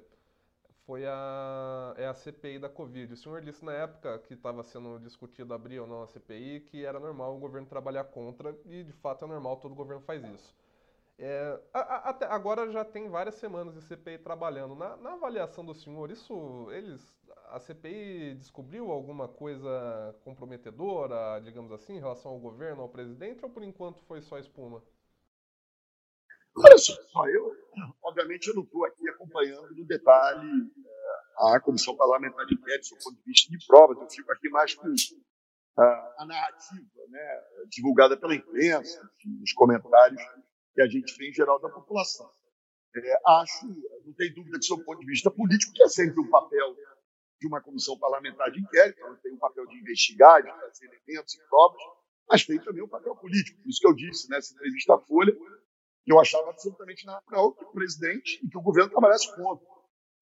foi 0.85 1.05
a, 1.05 1.93
é 1.97 2.07
a 2.07 2.13
CPI 2.13 2.59
da 2.59 2.67
Covid. 2.69 3.13
O 3.13 3.17
senhor 3.17 3.41
disse 3.41 3.63
na 3.63 3.73
época 3.73 4.19
que 4.19 4.33
estava 4.33 4.63
sendo 4.63 4.99
discutido 4.99 5.53
abrir 5.53 5.79
ou 5.79 5.87
não 5.87 6.01
a 6.01 6.07
CPI 6.07 6.61
que 6.61 6.83
era 6.83 6.99
normal 6.99 7.35
o 7.35 7.39
governo 7.39 7.67
trabalhar 7.67 8.05
contra, 8.05 8.57
e 8.65 8.83
de 8.83 8.93
fato 8.93 9.25
é 9.25 9.27
normal, 9.27 9.57
todo 9.57 9.75
governo 9.75 10.01
faz 10.01 10.23
isso. 10.23 10.55
É, 11.23 11.59
a, 11.71 12.09
a, 12.09 12.35
agora 12.35 12.71
já 12.71 12.83
tem 12.83 13.07
várias 13.07 13.35
semanas 13.35 13.75
de 13.75 13.81
CPI 13.83 14.17
trabalhando. 14.17 14.73
Na, 14.75 14.97
na, 14.97 15.13
avaliação 15.13 15.63
do 15.63 15.75
senhor, 15.75 16.09
isso 16.09 16.67
eles 16.71 16.99
a 17.51 17.59
CPI 17.59 18.35
descobriu 18.35 18.91
alguma 18.91 19.27
coisa 19.27 20.15
comprometedora, 20.23 21.39
digamos 21.41 21.71
assim, 21.71 21.95
em 21.95 21.99
relação 21.99 22.31
ao 22.31 22.39
governo, 22.39 22.81
ao 22.81 22.89
presidente, 22.89 23.43
ou 23.43 23.49
por 23.49 23.61
enquanto 23.61 24.01
foi 24.03 24.21
só 24.21 24.39
espuma? 24.39 24.81
Olha 26.57 26.77
só, 26.77 26.93
eu, 27.27 27.51
obviamente, 28.03 28.47
eu 28.47 28.55
não 28.55 28.63
estou 28.63 28.85
aqui 28.85 29.07
acompanhando 29.09 29.75
no 29.75 29.85
detalhe 29.85 30.49
é, 30.49 31.55
a 31.55 31.59
Comissão 31.59 31.95
Parlamentar 31.95 32.45
de 32.45 32.55
Inquérito, 32.55 32.89
do 32.89 33.03
ponto 33.03 33.17
de 33.17 33.23
vista 33.23 33.51
de 33.51 33.65
provas, 33.65 33.97
eu 33.97 34.09
fico 34.09 34.31
aqui 34.31 34.49
mais 34.49 34.73
com 34.73 34.87
a, 35.77 36.15
a 36.19 36.25
narrativa 36.25 37.07
né, 37.09 37.41
divulgada 37.69 38.17
pela 38.17 38.35
imprensa, 38.35 39.01
os 39.41 39.53
comentários 39.53 40.21
que 40.73 40.81
a 40.81 40.87
gente 40.87 41.17
vê 41.17 41.29
em 41.29 41.33
geral 41.33 41.59
da 41.59 41.69
população. 41.69 42.29
É, 42.95 43.21
acho, 43.25 43.67
não 44.05 44.13
tem 44.13 44.33
dúvida 44.33 44.59
que, 44.59 44.67
do 44.67 44.83
ponto 44.83 44.99
de 44.99 45.05
vista 45.05 45.31
político, 45.31 45.73
que 45.73 45.83
é 45.83 45.87
sempre 45.87 46.19
um 46.19 46.29
papel 46.29 46.75
de 47.41 47.47
uma 47.47 47.59
comissão 47.59 47.97
parlamentar 47.97 48.51
de 48.51 48.61
inquérito, 48.61 49.01
ela 49.01 49.15
tem 49.17 49.31
o 49.31 49.35
um 49.35 49.39
papel 49.39 49.65
de 49.65 49.75
investigar, 49.79 50.43
de 50.43 50.53
trazer 50.53 50.85
elementos 50.85 51.33
e 51.33 51.39
provas, 51.49 51.81
mas 52.29 52.45
tem 52.45 52.59
também 52.59 52.83
o 52.83 52.85
um 52.85 52.89
papel 52.89 53.15
político. 53.15 53.59
Por 53.63 53.69
isso 53.69 53.79
que 53.79 53.87
eu 53.87 53.95
disse 53.95 54.29
nessa 54.29 54.53
entrevista 54.53 54.93
à 54.93 54.99
Folha 54.99 55.35
que 56.03 56.13
eu 56.13 56.19
achava 56.19 56.51
absolutamente 56.51 57.05
natural 57.05 57.53
que 57.55 57.63
o 57.63 57.71
presidente 57.71 58.39
e 58.43 58.47
que 58.47 58.57
o 58.57 58.61
governo 58.61 58.91
trabalhassem 58.91 59.33
contra 59.35 59.65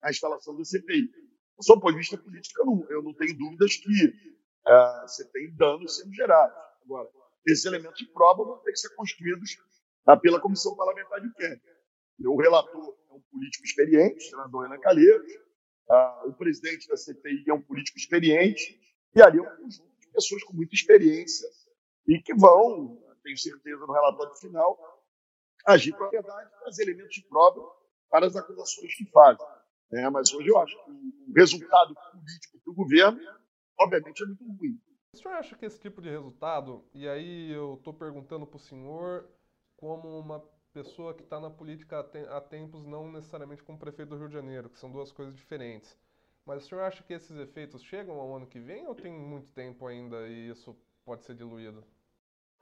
a 0.02 0.10
instalação 0.10 0.56
da 0.56 0.64
CPI. 0.64 1.08
Do 1.58 1.64
seu 1.64 1.78
ponto 1.78 1.92
de 1.92 1.98
vista 1.98 2.16
político, 2.16 2.60
eu 2.60 2.66
não, 2.66 2.90
eu 2.90 3.02
não 3.02 3.14
tenho 3.14 3.36
dúvidas 3.36 3.76
que 3.76 4.06
uh, 4.66 5.02
você 5.02 5.30
tem 5.30 5.54
danos 5.56 5.96
sendo 5.96 6.14
gerados. 6.14 6.56
Agora, 6.84 7.08
esses 7.46 7.66
elementos 7.66 7.98
de 7.98 8.06
prova 8.12 8.44
vão 8.44 8.58
ter 8.58 8.72
que 8.72 8.78
ser 8.78 8.94
construídos 8.94 9.58
uh, 10.08 10.18
pela 10.20 10.40
Comissão 10.40 10.74
Parlamentar 10.74 11.20
de 11.20 11.28
Inquérito. 11.28 11.68
O 12.24 12.40
relator 12.40 12.96
é 13.10 13.14
um 13.14 13.20
político 13.30 13.64
experiente, 13.64 14.26
o 14.26 14.30
senador 14.30 14.62
Renan 14.62 14.80
Calheiros, 14.80 15.32
uh, 15.90 16.28
o 16.28 16.32
presidente 16.32 16.88
da 16.88 16.96
CPI 16.96 17.44
é 17.48 17.52
um 17.52 17.60
político 17.60 17.98
experiente, 17.98 18.80
e 19.14 19.20
ali 19.20 19.38
é 19.38 19.42
um 19.42 19.56
conjunto 19.56 20.00
de 20.00 20.08
pessoas 20.08 20.42
com 20.44 20.54
muita 20.54 20.74
experiência 20.74 21.48
e 22.06 22.20
que 22.20 22.34
vão, 22.34 23.02
tenho 23.22 23.36
certeza, 23.36 23.86
no 23.86 23.92
relatório 23.92 24.34
final, 24.36 24.78
agir 25.66 25.92
com 25.92 26.04
a 26.04 26.08
verdade, 26.08 26.50
trazer 26.60 26.84
elementos 26.84 27.14
de 27.14 27.22
prova 27.28 27.60
para 28.08 28.26
as 28.26 28.36
acusações 28.36 28.94
que 28.94 29.04
fazem. 29.10 29.46
É, 29.92 30.08
mas 30.08 30.32
hoje 30.32 30.48
eu 30.48 30.58
acho 30.58 30.84
que 30.84 30.90
o 30.90 31.32
resultado 31.34 31.94
político 32.12 32.60
para 32.64 32.72
o 32.72 32.74
governo, 32.74 33.20
obviamente, 33.78 34.22
é 34.22 34.26
muito 34.26 34.44
ruim. 34.44 34.80
O 35.12 35.18
senhor 35.18 35.34
acha 35.34 35.56
que 35.56 35.66
esse 35.66 35.80
tipo 35.80 36.00
de 36.00 36.08
resultado, 36.08 36.88
e 36.94 37.08
aí 37.08 37.50
eu 37.50 37.74
estou 37.74 37.92
perguntando 37.92 38.46
para 38.46 38.56
o 38.56 38.60
senhor 38.60 39.28
como 39.76 40.20
uma 40.20 40.40
pessoa 40.72 41.14
que 41.14 41.22
está 41.22 41.40
na 41.40 41.50
política 41.50 42.00
há 42.30 42.40
tempos, 42.40 42.86
não 42.86 43.10
necessariamente 43.10 43.62
como 43.62 43.78
prefeito 43.78 44.10
do 44.10 44.18
Rio 44.18 44.28
de 44.28 44.34
Janeiro, 44.34 44.70
que 44.70 44.78
são 44.78 44.90
duas 44.90 45.12
coisas 45.12 45.34
diferentes. 45.34 45.96
Mas 46.44 46.64
o 46.64 46.68
senhor 46.68 46.82
acha 46.82 47.02
que 47.02 47.12
esses 47.12 47.36
efeitos 47.36 47.82
chegam 47.82 48.18
ao 48.18 48.34
ano 48.34 48.46
que 48.46 48.58
vem 48.58 48.86
ou 48.86 48.94
tem 48.94 49.12
muito 49.12 49.52
tempo 49.52 49.86
ainda 49.86 50.26
e 50.28 50.50
isso 50.50 50.76
pode 51.04 51.24
ser 51.24 51.34
diluído? 51.34 51.84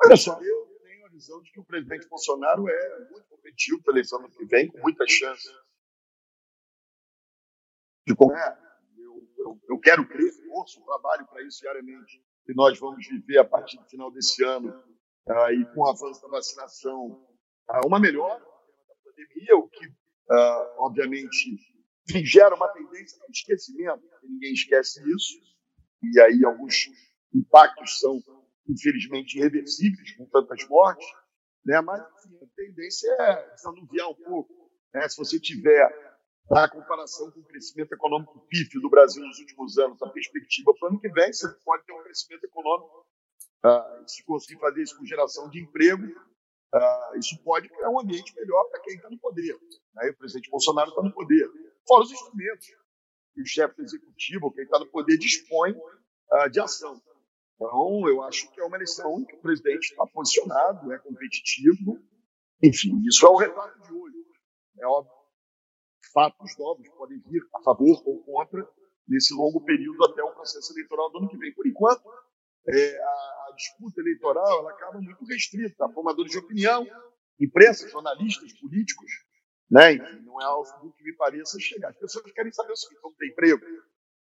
Olha 0.04 0.16
só, 0.16 0.40
eu 0.40 0.66
tenho 0.82 1.06
a 1.06 1.08
visão 1.08 1.40
de 1.42 1.50
que 1.52 1.60
o 1.60 1.64
presidente 1.64 2.08
Bolsonaro 2.08 2.68
é 2.68 3.08
muito 3.10 3.28
competitivo 3.28 3.82
para 3.82 3.92
a 3.92 3.94
eleição 3.94 4.18
ano 4.18 4.30
que 4.30 4.44
vem, 4.44 4.68
com 4.68 4.78
muitas 4.78 5.10
chances 5.10 5.52
de 8.08 8.14
é, 8.34 8.58
eu, 8.96 9.28
eu, 9.36 9.60
eu, 9.68 9.78
quero 9.78 10.08
crer, 10.08 10.32
forço, 10.46 10.82
trabalho 10.84 11.26
para 11.26 11.42
isso 11.42 11.60
diariamente, 11.60 12.24
que 12.44 12.54
nós 12.54 12.78
vamos 12.78 13.06
viver 13.06 13.38
a 13.38 13.44
partir 13.44 13.76
do 13.76 13.84
final 13.84 14.10
desse 14.10 14.42
ano, 14.42 14.70
uh, 15.28 15.52
e 15.52 15.66
com 15.74 15.80
o 15.82 15.88
avanço 15.88 16.22
da 16.22 16.28
vacinação, 16.28 17.22
uma 17.84 18.00
melhora 18.00 18.38
da 18.38 18.94
pandemia, 19.04 19.56
o 19.56 19.68
que, 19.68 19.86
uh, 19.86 20.84
obviamente, 20.84 21.58
gera 22.24 22.54
uma 22.54 22.68
tendência 22.68 23.18
de 23.28 23.38
esquecimento, 23.38 24.02
ninguém 24.22 24.52
esquece 24.52 25.00
isso, 25.14 25.34
e 26.02 26.20
aí 26.20 26.44
alguns 26.44 26.88
impactos 27.34 27.98
são, 27.98 28.22
infelizmente, 28.68 29.38
irreversíveis, 29.38 30.16
com 30.16 30.26
tantas 30.26 30.66
mortes, 30.68 31.06
né? 31.64 31.80
mas 31.80 32.00
enfim, 32.24 32.38
a 32.42 32.46
tendência 32.56 33.10
é 33.20 33.54
desanuviar 33.54 34.08
um 34.08 34.14
pouco. 34.14 34.70
Né? 34.94 35.08
Se 35.08 35.16
você 35.16 35.38
tiver 35.38 35.86
a 36.50 36.68
comparação 36.68 37.30
com 37.30 37.40
o 37.40 37.44
crescimento 37.44 37.92
econômico 37.92 38.40
pífio 38.48 38.80
do 38.80 38.88
Brasil 38.88 39.22
nos 39.22 39.38
últimos 39.38 39.76
anos, 39.76 40.00
a 40.02 40.08
perspectiva 40.08 40.72
para 40.78 40.88
o 40.88 40.90
ano 40.92 41.00
que 41.00 41.08
vem, 41.10 41.32
você 41.32 41.46
pode 41.64 41.84
ter 41.84 41.92
um 41.92 42.02
crescimento 42.02 42.44
econômico 42.44 43.06
uh, 43.66 44.08
se 44.08 44.24
conseguir 44.24 44.58
fazer 44.58 44.82
isso 44.82 44.96
com 44.96 45.04
geração 45.04 45.50
de 45.50 45.60
emprego, 45.60 46.06
uh, 46.74 47.18
isso 47.18 47.42
pode 47.42 47.68
criar 47.68 47.90
um 47.90 48.00
ambiente 48.00 48.34
melhor 48.34 48.64
para 48.70 48.80
quem 48.80 48.94
está 48.94 49.08
no 49.10 49.18
poder. 49.18 49.58
Né? 49.94 50.10
O 50.10 50.16
presidente 50.16 50.50
Bolsonaro 50.50 50.90
está 50.90 51.02
no 51.02 51.12
poder. 51.12 51.48
Fora 51.86 52.04
os 52.04 52.12
instrumentos 52.12 52.66
que 53.34 53.42
o 53.42 53.46
chefe 53.46 53.76
do 53.76 53.82
executivo, 53.82 54.52
quem 54.52 54.64
está 54.64 54.78
no 54.78 54.86
poder, 54.86 55.16
dispõe 55.16 55.72
uh, 55.72 56.50
de 56.50 56.60
ação. 56.60 57.00
Então, 57.54 58.08
eu 58.08 58.22
acho 58.22 58.50
que 58.52 58.60
é 58.60 58.64
uma 58.64 58.76
eleição 58.76 59.24
que 59.24 59.34
o 59.34 59.40
presidente 59.40 59.90
está 59.90 60.06
posicionado, 60.06 60.92
é 60.92 60.98
competitivo. 60.98 61.98
Enfim, 62.62 63.02
isso 63.06 63.26
é 63.26 63.28
o 63.28 63.36
retrato 63.36 63.80
de 63.82 63.92
hoje. 63.92 64.16
É 64.78 64.86
óbvio. 64.86 65.12
Fatos 66.12 66.56
novos 66.56 66.88
podem 66.90 67.18
vir 67.20 67.42
a 67.54 67.62
favor 67.62 68.00
ou 68.06 68.22
contra 68.22 68.66
nesse 69.06 69.34
longo 69.34 69.60
período 69.64 70.04
até 70.04 70.22
o 70.22 70.34
processo 70.34 70.72
eleitoral 70.72 71.10
do 71.10 71.18
ano 71.18 71.28
que 71.28 71.36
vem. 71.36 71.52
Por 71.52 71.66
enquanto, 71.66 72.02
é, 72.68 73.02
a, 73.02 73.08
a, 73.48 73.52
disputa 73.56 74.00
eleitoral 74.00 74.60
ela 74.60 74.70
acaba 74.70 75.00
muito 75.00 75.24
restrita 75.24 75.86
a 75.86 75.92
formadores 75.92 76.30
de 76.30 76.38
opinião, 76.38 76.86
imprensa, 77.40 77.88
jornalistas, 77.88 78.52
políticos. 78.60 79.10
Né? 79.70 79.94
Enfim, 79.94 80.22
não 80.24 80.40
é 80.40 80.44
algo 80.44 80.92
que 80.96 81.04
me 81.04 81.14
pareça 81.14 81.58
chegar. 81.58 81.90
As 81.90 81.98
pessoas 81.98 82.30
querem 82.32 82.52
saber 82.52 82.72
o 82.72 82.76
seguinte: 82.76 83.00
vamos 83.02 83.16
ter 83.16 83.28
emprego, 83.28 83.64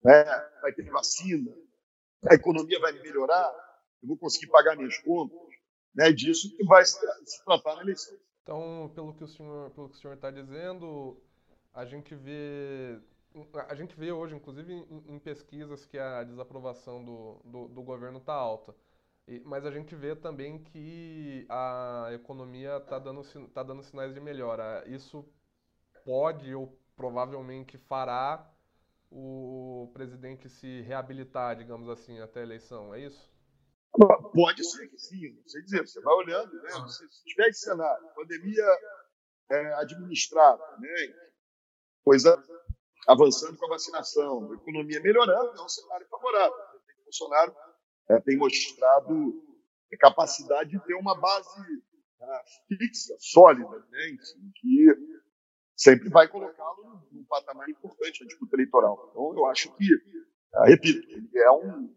né? 0.02 0.24
vai 0.62 0.72
ter 0.72 0.90
vacina, 0.90 1.50
a 2.30 2.34
economia 2.34 2.80
vai 2.80 2.92
melhorar, 2.92 3.52
eu 4.02 4.08
vou 4.08 4.18
conseguir 4.18 4.50
pagar 4.50 4.76
minhas 4.76 4.98
contas. 4.98 5.38
Né? 5.94 6.12
Disso 6.12 6.54
que 6.56 6.64
vai 6.64 6.84
se, 6.84 6.98
se 7.24 7.44
tratar 7.44 7.76
na 7.76 7.82
eleição. 7.82 8.16
Então, 8.42 8.90
pelo 8.94 9.14
que 9.14 9.24
o 9.24 9.28
senhor 9.28 10.14
está 10.14 10.30
dizendo, 10.30 11.22
a 11.72 11.84
gente 11.84 12.14
vê 12.14 13.00
a 13.68 13.74
gente 13.74 13.94
vê 13.96 14.12
hoje, 14.12 14.34
inclusive 14.34 14.72
em, 14.72 15.14
em 15.14 15.18
pesquisas, 15.18 15.86
que 15.86 15.98
a 15.98 16.24
desaprovação 16.24 17.04
do, 17.04 17.40
do, 17.44 17.68
do 17.68 17.82
governo 17.82 18.18
está 18.18 18.34
alta. 18.34 18.74
E, 19.26 19.40
mas 19.40 19.64
a 19.64 19.70
gente 19.70 19.94
vê 19.94 20.16
também 20.16 20.58
que 20.58 21.46
a 21.48 22.08
economia 22.12 22.78
está 22.78 22.98
dando, 22.98 23.22
tá 23.48 23.62
dando 23.62 23.82
sinais 23.82 24.12
de 24.12 24.20
melhora. 24.20 24.82
Isso 24.86 25.24
pode 26.04 26.54
ou 26.54 26.78
provavelmente 26.96 27.78
fará 27.78 28.50
o 29.10 29.90
presidente 29.92 30.48
se 30.48 30.82
reabilitar, 30.82 31.56
digamos 31.56 31.88
assim, 31.88 32.20
até 32.20 32.40
a 32.40 32.44
eleição, 32.44 32.94
é 32.94 33.00
isso? 33.00 33.30
Pode 34.32 34.64
ser 34.64 34.88
que 34.88 34.98
sim, 34.98 35.34
não 35.34 35.48
sei 35.48 35.62
dizer. 35.62 35.86
Você 35.86 36.00
vai 36.00 36.14
olhando, 36.14 36.52
né? 36.62 36.70
Se 36.88 37.24
tiver 37.24 37.48
esse 37.48 37.60
cenário, 37.60 38.08
pandemia 38.14 38.64
é, 39.50 39.74
administrada, 39.74 40.62
né? 40.78 41.14
coisa 42.04 42.42
avançando 43.06 43.56
com 43.56 43.66
a 43.66 43.70
vacinação, 43.70 44.50
a 44.50 44.54
economia 44.54 45.00
melhorando, 45.00 45.58
é 45.58 45.62
um 45.62 45.68
cenário 45.68 46.06
favorável. 46.08 46.56
O 47.00 47.04
Bolsonaro 47.04 47.54
é, 48.08 48.20
tem 48.20 48.36
mostrado 48.36 49.50
capacidade 49.98 50.70
de 50.70 50.84
ter 50.84 50.94
uma 50.94 51.18
base 51.18 51.60
ah, 52.20 52.44
fixa, 52.68 53.16
sólida, 53.18 53.78
né, 53.90 54.16
que 54.56 54.86
sempre 55.76 56.08
vai 56.08 56.28
colocá-lo 56.28 57.02
num 57.10 57.24
patamar 57.24 57.68
importante 57.68 58.20
na 58.20 58.28
disputa 58.28 58.56
eleitoral. 58.56 59.08
Então, 59.10 59.34
eu 59.36 59.46
acho 59.46 59.74
que, 59.74 59.86
ah, 60.54 60.66
repito, 60.66 61.06
ele 61.10 61.30
é 61.38 61.50
um. 61.50 61.94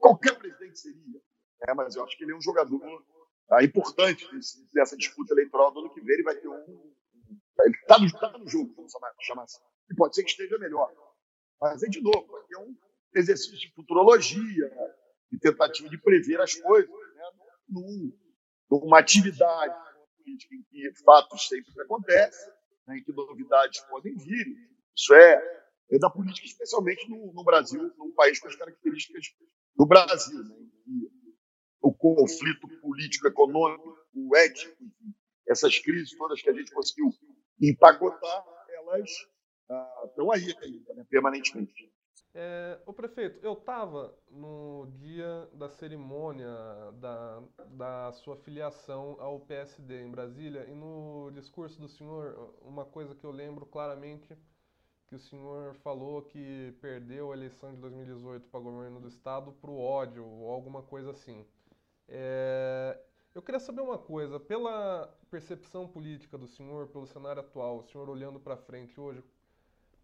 Qualquer 0.00 0.38
presidente 0.38 0.78
seria, 0.78 1.20
né, 1.66 1.74
mas 1.74 1.96
eu 1.96 2.04
acho 2.04 2.16
que 2.16 2.24
ele 2.24 2.32
é 2.32 2.36
um 2.36 2.40
jogador 2.40 3.04
ah, 3.50 3.62
importante 3.62 4.26
dessa 4.72 4.96
disputa 4.96 5.34
eleitoral 5.34 5.72
do 5.72 5.80
ano 5.80 5.92
que 5.92 6.00
vem. 6.00 6.14
Ele 6.14 6.22
vai 6.22 6.36
ter 6.36 6.48
um. 6.48 6.94
Ele 7.60 7.76
está 7.76 7.98
no, 7.98 8.10
tá 8.12 8.38
no 8.38 8.48
jogo, 8.48 8.72
vamos 8.74 8.92
chamar 9.20 9.42
assim 9.42 9.60
e 9.90 9.94
pode 9.94 10.14
ser 10.14 10.24
que 10.24 10.30
esteja 10.30 10.58
melhor. 10.58 10.92
Mas 11.60 11.82
é 11.82 11.88
de 11.88 12.00
novo, 12.00 12.26
é 12.52 12.58
um 12.58 12.76
exercício 13.14 13.58
de 13.58 13.72
futurologia, 13.72 14.70
de 15.30 15.38
tentativa 15.38 15.88
de 15.88 15.98
prever 15.98 16.40
as 16.40 16.54
coisas, 16.54 16.90
né? 16.90 17.22
Num, 17.68 18.12
numa 18.70 18.98
atividade 18.98 19.74
política 20.16 20.54
em 20.54 20.62
que 20.64 20.92
fatos 21.04 21.48
sempre 21.48 21.82
acontecem, 21.82 22.52
né? 22.86 22.98
em 22.98 23.04
que 23.04 23.12
novidades 23.12 23.80
podem 23.88 24.16
vir. 24.16 24.46
Isso 24.94 25.14
é, 25.14 25.62
é 25.90 25.98
da 25.98 26.10
política, 26.10 26.46
especialmente 26.46 27.08
no, 27.08 27.32
no, 27.32 27.44
Brasil, 27.44 27.92
num 27.96 28.12
país 28.12 28.38
com 28.40 28.48
as 28.48 28.56
características 28.56 29.26
do 29.74 29.86
Brasil, 29.86 30.42
né? 30.42 30.56
o 31.80 31.92
conflito 31.92 32.68
político, 32.80 33.28
econômico, 33.28 33.96
ético, 34.36 34.84
essas 35.48 35.78
crises 35.78 36.16
todas 36.16 36.42
que 36.42 36.50
a 36.50 36.52
gente 36.52 36.72
conseguiu 36.72 37.12
empacotar, 37.60 38.44
elas 38.68 39.10
estão 40.04 40.30
aí 40.30 40.54
ainda, 40.62 40.94
né, 40.94 41.06
permanentemente. 41.08 41.92
É, 42.38 42.78
o 42.84 42.92
prefeito, 42.92 43.38
eu 43.42 43.54
estava 43.54 44.14
no 44.30 44.86
dia 44.96 45.48
da 45.54 45.70
cerimônia 45.70 46.46
da, 46.94 47.42
da 47.68 48.12
sua 48.12 48.36
filiação 48.36 49.16
ao 49.18 49.40
PSD 49.40 50.02
em 50.02 50.10
Brasília 50.10 50.66
e 50.68 50.74
no 50.74 51.30
discurso 51.32 51.80
do 51.80 51.88
senhor, 51.88 52.54
uma 52.60 52.84
coisa 52.84 53.14
que 53.14 53.24
eu 53.24 53.30
lembro 53.30 53.64
claramente 53.64 54.36
que 55.06 55.14
o 55.14 55.18
senhor 55.18 55.74
falou 55.76 56.20
que 56.20 56.74
perdeu 56.80 57.32
a 57.32 57.36
eleição 57.36 57.72
de 57.72 57.80
2018 57.80 58.48
para 58.48 58.60
governo 58.60 59.00
do 59.00 59.08
estado 59.08 59.52
para 59.52 59.70
o 59.70 59.80
ódio 59.80 60.26
ou 60.26 60.50
alguma 60.50 60.82
coisa 60.82 61.12
assim. 61.12 61.46
É, 62.08 63.00
eu 63.34 63.40
queria 63.40 63.60
saber 63.60 63.80
uma 63.80 63.98
coisa, 63.98 64.38
pela 64.38 65.08
percepção 65.30 65.86
política 65.86 66.36
do 66.36 66.46
senhor, 66.46 66.88
pelo 66.88 67.06
cenário 67.06 67.40
atual, 67.40 67.78
o 67.78 67.82
senhor 67.84 68.08
olhando 68.08 68.40
para 68.40 68.56
frente 68.56 69.00
hoje, 69.00 69.22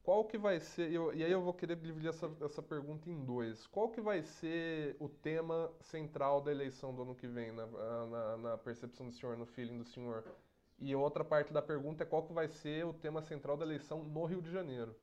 qual 0.03 0.25
que 0.25 0.37
vai 0.37 0.59
ser, 0.59 0.93
eu, 0.93 1.15
e 1.15 1.23
aí 1.23 1.31
eu 1.31 1.41
vou 1.41 1.55
querer 1.55 1.77
dividir 1.77 2.09
essa, 2.09 2.31
essa 2.41 2.61
pergunta 2.61 3.09
em 3.09 3.25
dois. 3.25 3.67
Qual 3.69 3.89
que 3.89 4.01
vai 4.01 4.23
ser 4.23 4.97
o 4.99 5.09
tema 5.09 5.73
central 5.81 6.41
da 6.41 6.51
eleição 6.51 6.95
do 6.95 7.03
ano 7.03 7.15
que 7.15 7.29
vem, 7.29 7.53
na, 7.53 7.67
na, 7.67 8.37
na 8.37 8.59
percepção 8.59 9.09
do 9.09 9.15
senhor, 9.15 9.37
no 9.37 9.47
feeling 9.47 9.79
do 9.79 9.85
senhor? 9.85 10.25
E 10.81 10.95
outra 10.97 11.25
parte 11.25 11.53
da 11.53 11.63
pergunta 11.63 12.03
é 12.03 12.07
qual 12.07 12.27
que 12.27 12.33
vai 12.33 12.49
ser 12.49 12.85
o 12.85 12.93
tema 12.93 13.23
central 13.23 13.57
da 13.57 13.65
eleição 13.65 14.03
no 14.03 14.25
Rio 14.25 14.43
de 14.43 14.51
Janeiro? 14.51 14.97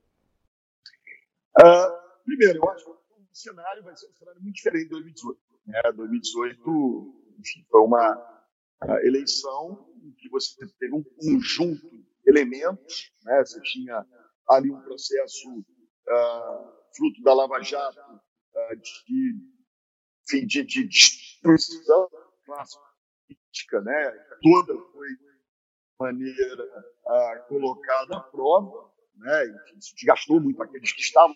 Uh, 1.57 2.23
primeiro, 2.25 2.59
eu 2.59 2.69
acho 2.69 2.83
que 2.83 2.91
o 2.91 3.27
cenário 3.31 3.83
vai 3.83 3.95
ser 3.95 4.07
um 4.07 4.13
cenário 4.13 4.41
muito 4.41 4.55
diferente 4.55 4.83
de 4.83 4.89
2018. 4.89 5.39
Né? 5.65 5.81
2018 5.93 7.19
enfim, 7.39 7.65
foi 7.69 7.81
uma 7.81 8.43
eleição 9.03 9.89
em 10.03 10.11
que 10.11 10.29
você 10.29 10.67
teve 10.77 10.93
um 10.93 11.03
conjunto 11.03 11.89
de 11.89 12.05
elementos, 12.25 13.13
né? 13.23 13.39
você 13.43 13.61
tinha 13.61 14.05
ali 14.49 14.71
um 14.71 14.81
processo 14.81 15.47
uh, 15.49 16.73
fruto 16.95 17.21
da 17.23 17.33
Lava 17.33 17.61
Jato 17.61 17.99
uh, 17.99 18.75
de, 18.75 20.45
de, 20.45 20.63
de 20.63 20.87
destruição 20.87 22.09
classe 22.45 22.77
política, 23.27 23.81
né? 23.81 24.11
toda 24.41 24.73
foi 24.91 25.09
de 25.09 25.39
maneira 25.99 26.63
uh, 27.05 27.47
colocada 27.47 28.17
à 28.17 28.21
prova, 28.21 28.91
né? 29.15 29.45
Isso 29.77 29.93
desgastou 29.95 30.41
muito 30.41 30.61
aqueles 30.63 30.91
que 30.91 31.01
estavam 31.01 31.35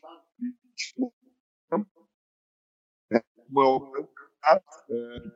né? 3.12 3.22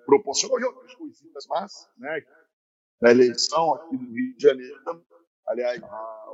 proporcionou 0.05 0.59
outras 0.63 0.95
coisinhas 0.95 1.47
más, 1.47 1.89
né? 1.97 2.25
Na 2.99 3.11
eleição 3.11 3.75
aqui 3.75 3.95
do 3.95 4.11
Rio 4.11 4.35
de 4.35 4.41
Janeiro 4.41 4.83
Aliás, 5.47 5.81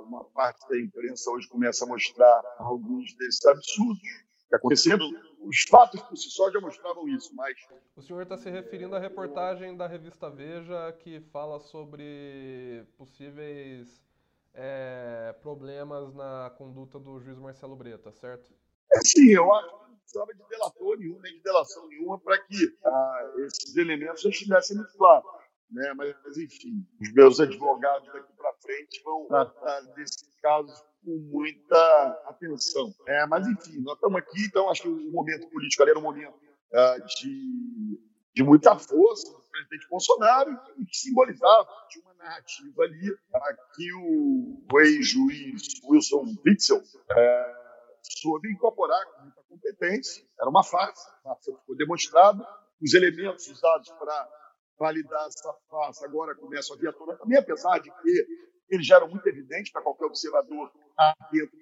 uma 0.07 0.23
parte 0.25 0.67
da 0.67 0.79
imprensa 0.79 1.29
hoje 1.29 1.47
começa 1.47 1.85
a 1.85 1.87
mostrar 1.87 2.41
alguns 2.57 3.13
desses 3.15 3.45
absurdos 3.45 4.01
que 4.49 4.55
aconteceram. 4.55 5.07
Os 5.39 5.61
fatos 5.69 6.01
por 6.01 6.17
si 6.17 6.29
só 6.29 6.49
já 6.51 6.59
mostravam 6.59 7.07
isso, 7.07 7.35
mas... 7.35 7.53
O 7.95 8.01
senhor 8.01 8.23
está 8.23 8.37
se 8.37 8.49
referindo 8.49 8.95
à 8.95 8.99
reportagem 8.99 9.75
da 9.77 9.87
revista 9.87 10.29
Veja 10.29 10.91
que 10.93 11.19
fala 11.31 11.59
sobre 11.59 12.85
possíveis 12.97 14.01
é, 14.53 15.35
problemas 15.41 16.13
na 16.13 16.51
conduta 16.57 16.99
do 16.99 17.19
juiz 17.19 17.37
Marcelo 17.37 17.75
Breta, 17.75 18.11
certo? 18.11 18.51
É, 18.91 18.99
sim, 19.01 19.31
eu 19.31 19.53
acho 19.53 19.67
que 19.67 19.89
não 19.89 19.95
precisava 19.97 20.33
de 20.33 20.47
delator 20.47 20.97
nenhum, 20.97 21.19
nem 21.19 21.33
de 21.33 21.43
delação 21.43 21.87
nenhuma 21.87 22.19
para 22.19 22.37
que 22.39 22.77
ah, 22.85 23.33
esses 23.45 23.75
elementos 23.75 24.21
já 24.21 24.29
estivessem 24.29 24.77
muito 24.77 24.95
claros. 24.97 25.42
Né? 25.71 25.93
Mas, 25.95 26.37
enfim, 26.37 26.85
os 27.01 27.13
meus 27.13 27.39
advogados 27.39 28.07
daqui 28.13 28.33
para 28.33 28.53
frente 28.61 29.01
vão 29.03 29.27
tratar 29.27 29.81
desse 29.95 30.29
caso 30.41 30.73
com 31.03 31.17
muita 31.31 32.21
atenção. 32.25 32.93
É, 33.07 33.25
mas, 33.25 33.47
enfim, 33.47 33.81
nós 33.81 33.95
estamos 33.95 34.17
aqui, 34.19 34.45
então 34.45 34.69
acho 34.69 34.83
que 34.83 34.87
o 34.87 35.11
momento 35.11 35.49
político 35.49 35.81
ali 35.81 35.91
era 35.91 35.99
um 35.99 36.03
momento 36.03 36.33
uh, 36.33 37.05
de, 37.05 37.99
de 38.35 38.43
muita 38.43 38.77
força 38.77 39.31
do 39.31 39.43
presidente 39.51 39.87
Bolsonaro 39.89 40.51
e 40.77 40.85
que 40.85 40.97
simbolizava 40.97 41.67
de 41.89 41.99
uma 41.99 42.13
narrativa 42.15 42.83
ali 42.83 43.11
uh, 43.11 43.75
que 43.75 43.93
o 43.93 44.79
ex-juiz 44.79 45.81
Wilson 45.85 46.25
Witzel 46.45 46.77
uh, 46.77 47.63
soube 48.01 48.51
incorporar 48.51 49.05
com 49.13 49.23
muita 49.23 49.43
competência. 49.43 50.25
Era 50.39 50.49
uma 50.49 50.63
farsa, 50.63 51.09
a 51.09 51.29
farsa 51.29 51.51
ficou 51.59 51.75
demonstrada, 51.75 52.47
os 52.81 52.93
elementos 52.93 53.47
usados 53.47 53.89
para 53.91 54.42
validar 54.77 55.27
essa 55.27 55.53
farsa 55.69 56.05
agora 56.05 56.35
começa 56.35 56.73
a 56.73 56.93
tona 56.93 57.15
também, 57.17 57.37
apesar 57.37 57.79
de 57.79 57.91
que 58.01 58.27
eles 58.69 58.85
já 58.85 58.95
eram 58.97 59.09
muito 59.09 59.27
evidentes 59.27 59.71
para 59.71 59.81
qualquer 59.81 60.05
observador 60.05 60.71
atento 60.97 61.57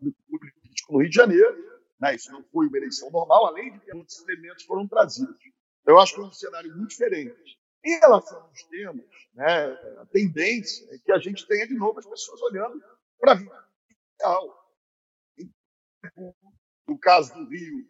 do 0.00 0.12
político 0.28 0.92
no 0.92 1.00
Rio 1.00 1.10
de 1.10 1.16
Janeiro. 1.16 1.74
Né? 2.00 2.14
Isso 2.16 2.32
não 2.32 2.42
foi 2.44 2.66
uma 2.66 2.76
eleição 2.76 3.10
normal, 3.10 3.46
além 3.46 3.72
de 3.72 3.80
que 3.80 3.94
muitos 3.94 4.18
elementos 4.28 4.64
foram 4.64 4.86
trazidos. 4.88 5.36
Eu 5.86 5.98
acho 5.98 6.14
que 6.14 6.20
é 6.20 6.24
um 6.24 6.32
cenário 6.32 6.74
muito 6.76 6.90
diferente. 6.90 7.58
Em 7.84 7.98
relação 8.00 8.40
aos 8.40 8.62
temas, 8.64 9.06
né, 9.34 9.66
a 10.00 10.06
tendência 10.06 10.86
é 10.94 10.98
que 10.98 11.12
a 11.12 11.18
gente 11.18 11.46
tenha 11.46 11.66
de 11.66 11.74
novo 11.74 11.98
as 11.98 12.06
pessoas 12.06 12.40
olhando 12.42 12.82
para 13.18 13.32
a 13.32 13.34
vida 13.34 13.68
real. 14.20 14.64
No 16.88 16.98
caso 16.98 17.34
do 17.34 17.48
Rio, 17.48 17.86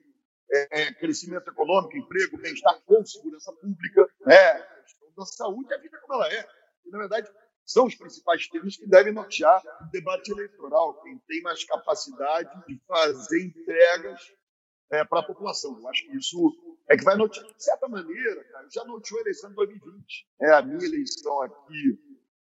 é, 0.55 0.83
é, 0.83 0.95
crescimento 0.95 1.49
econômico, 1.49 1.97
emprego, 1.97 2.39
bem-estar 2.39 2.81
com 2.83 3.05
segurança 3.05 3.53
pública, 3.53 4.09
né, 4.25 4.63
questão 4.83 5.09
da 5.17 5.27
saúde 5.27 5.71
e 5.71 5.75
a 5.75 5.79
vida 5.79 5.99
como 6.01 6.15
ela 6.15 6.33
é. 6.33 6.49
E, 6.87 6.91
na 6.91 6.99
verdade, 6.99 7.29
são 7.65 7.87
os 7.87 7.95
principais 7.95 8.47
temas 8.49 8.77
que 8.77 8.87
devem 8.87 9.13
nortear 9.13 9.63
o 9.81 9.91
debate 9.91 10.31
eleitoral. 10.31 11.01
Quem 11.03 11.19
tem 11.27 11.41
mais 11.43 11.65
capacidade 11.65 12.51
de 12.67 12.79
fazer 12.87 13.43
entregas 13.43 14.21
é, 14.91 15.05
para 15.05 15.21
a 15.21 15.27
população. 15.27 15.79
Eu 15.79 15.89
acho 15.89 16.05
que 16.05 16.17
isso 16.17 16.55
é 16.89 16.97
que 16.97 17.05
vai 17.05 17.17
notear. 17.17 17.47
De 17.47 17.65
certa 17.65 17.89
maneira, 17.89 18.45
cara, 18.45 18.69
já 18.71 18.85
noteou 18.85 19.19
a 19.19 19.23
eleição 19.23 19.51
de 19.51 19.57
2020. 19.57 20.27
É, 20.43 20.53
a 20.53 20.63
minha 20.63 20.85
eleição 20.85 21.43
aqui 21.43 21.99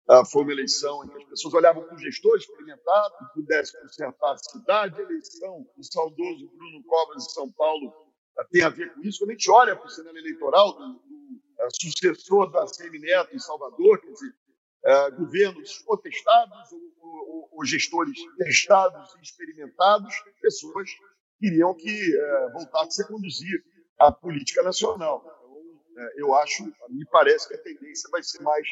uh, 0.09 0.25
foi 0.31 0.43
uma 0.43 0.53
eleição 0.53 1.05
em 1.05 1.09
que 1.09 1.17
as 1.17 1.25
pessoas 1.25 1.55
olhavam 1.55 1.83
para 1.83 1.95
o 1.95 1.99
gestor 1.99 2.37
experimentado, 2.37 3.15
que 3.19 3.35
pudesse 3.35 3.81
consertar 3.81 4.33
a 4.33 4.39
cidade. 4.39 5.01
A 5.01 5.03
eleição 5.03 5.67
do 5.77 5.85
saudoso 5.85 6.49
Bruno 6.57 6.85
Covas 6.85 7.25
de 7.25 7.33
São 7.33 7.51
Paulo 7.53 7.89
uh, 7.89 8.45
tem 8.51 8.63
a 8.63 8.69
ver 8.69 8.95
com 8.95 9.01
isso. 9.03 9.21
Quando 9.21 9.31
a 9.31 9.33
gente 9.33 9.51
olha 9.51 9.77
para 9.77 9.87
o 9.87 9.91
cenário 9.91 10.19
eleitoral 10.19 10.73
do, 10.73 10.79
do 10.79 11.41
uh, 11.59 11.69
sucessor 11.81 12.51
da 12.51 12.63
ACM 12.63 12.99
Neto 12.99 13.35
em 13.35 13.39
Salvador, 13.39 14.01
quer 14.01 14.13
dizer, 14.13 14.35
governos 15.19 15.85
ou 15.87 15.99
testados, 15.99 16.73
ou, 16.73 16.81
ou, 17.03 17.49
ou, 17.53 17.65
gestores 17.67 18.19
testados 18.39 19.15
e 19.17 19.23
experimentados, 19.23 20.15
pessoas 20.41 20.89
queriam 21.39 21.75
que 21.75 22.17
uh, 22.17 22.53
voltasse 22.53 23.03
a 23.03 23.07
conduzir 23.07 23.65
a 23.99 24.13
política 24.13 24.63
nacional. 24.63 25.21
Então, 25.21 26.05
é, 26.05 26.23
eu 26.23 26.35
acho, 26.35 26.65
me 26.89 27.05
parece 27.11 27.49
que 27.49 27.55
a 27.55 27.63
tendência 27.63 28.09
vai 28.11 28.23
ser 28.23 28.43
mais 28.43 28.67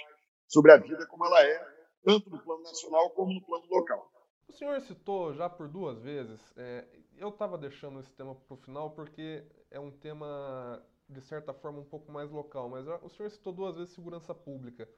sobre 0.49 0.73
a 0.73 0.77
vida 0.79 1.07
como 1.07 1.27
ela 1.27 1.43
é, 1.43 1.79
tanto 2.03 2.31
no 2.31 2.43
plano 2.43 2.63
nacional 2.63 3.11
como 3.11 3.33
no 3.33 3.45
plano 3.45 3.67
local. 3.71 4.11
O 4.49 4.53
senhor 4.53 4.81
citou 4.81 5.35
já 5.35 5.49
por 5.49 5.69
duas 5.69 6.01
vezes, 6.01 6.41
é, 6.57 6.85
eu 7.19 7.29
estava 7.29 7.59
deixando 7.59 8.01
esse 8.01 8.11
tema 8.13 8.35
para 8.35 8.55
o 8.55 8.57
final 8.57 8.91
porque 8.91 9.45
é 9.71 9.79
um 9.79 9.91
tema, 9.91 10.83
de 11.09 11.21
certa 11.21 11.53
forma, 11.53 11.81
um 11.81 11.85
pouco 11.85 12.11
mais 12.11 12.31
local, 12.31 12.69
mas 12.69 12.87
o 12.87 13.09
senhor 13.11 13.31
citou 13.31 13.53
duas 13.53 13.77
vezes 13.77 13.95
segurança 13.95 14.35
pública, 14.35 14.89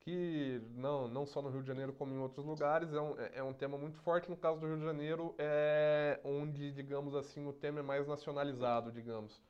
que 0.00 0.60
não, 0.74 1.08
não 1.08 1.24
só 1.24 1.40
no 1.40 1.48
Rio 1.48 1.62
de 1.62 1.68
Janeiro 1.68 1.92
como 1.92 2.12
em 2.12 2.18
outros 2.18 2.44
lugares, 2.44 2.92
é 2.92 3.00
um, 3.00 3.18
é, 3.18 3.30
é 3.36 3.42
um 3.42 3.52
tema 3.52 3.78
muito 3.78 3.98
forte. 3.98 4.28
No 4.28 4.36
caso 4.36 4.58
do 4.58 4.66
Rio 4.66 4.78
de 4.78 4.84
Janeiro, 4.84 5.34
é 5.38 6.20
onde, 6.24 6.72
digamos 6.72 7.14
assim, 7.14 7.46
o 7.46 7.52
tema 7.52 7.78
é 7.78 7.82
mais 7.82 8.06
nacionalizado, 8.06 8.90
digamos. 8.90 9.40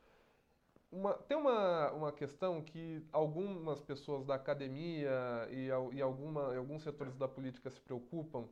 Uma, 0.92 1.14
tem 1.14 1.38
uma, 1.38 1.90
uma 1.92 2.12
questão 2.12 2.60
que 2.62 3.02
algumas 3.10 3.80
pessoas 3.80 4.26
da 4.26 4.34
academia 4.34 5.10
e, 5.50 5.68
e 5.96 6.02
alguma, 6.02 6.54
alguns 6.54 6.82
setores 6.82 7.16
da 7.16 7.26
política 7.26 7.70
se 7.70 7.80
preocupam, 7.80 8.46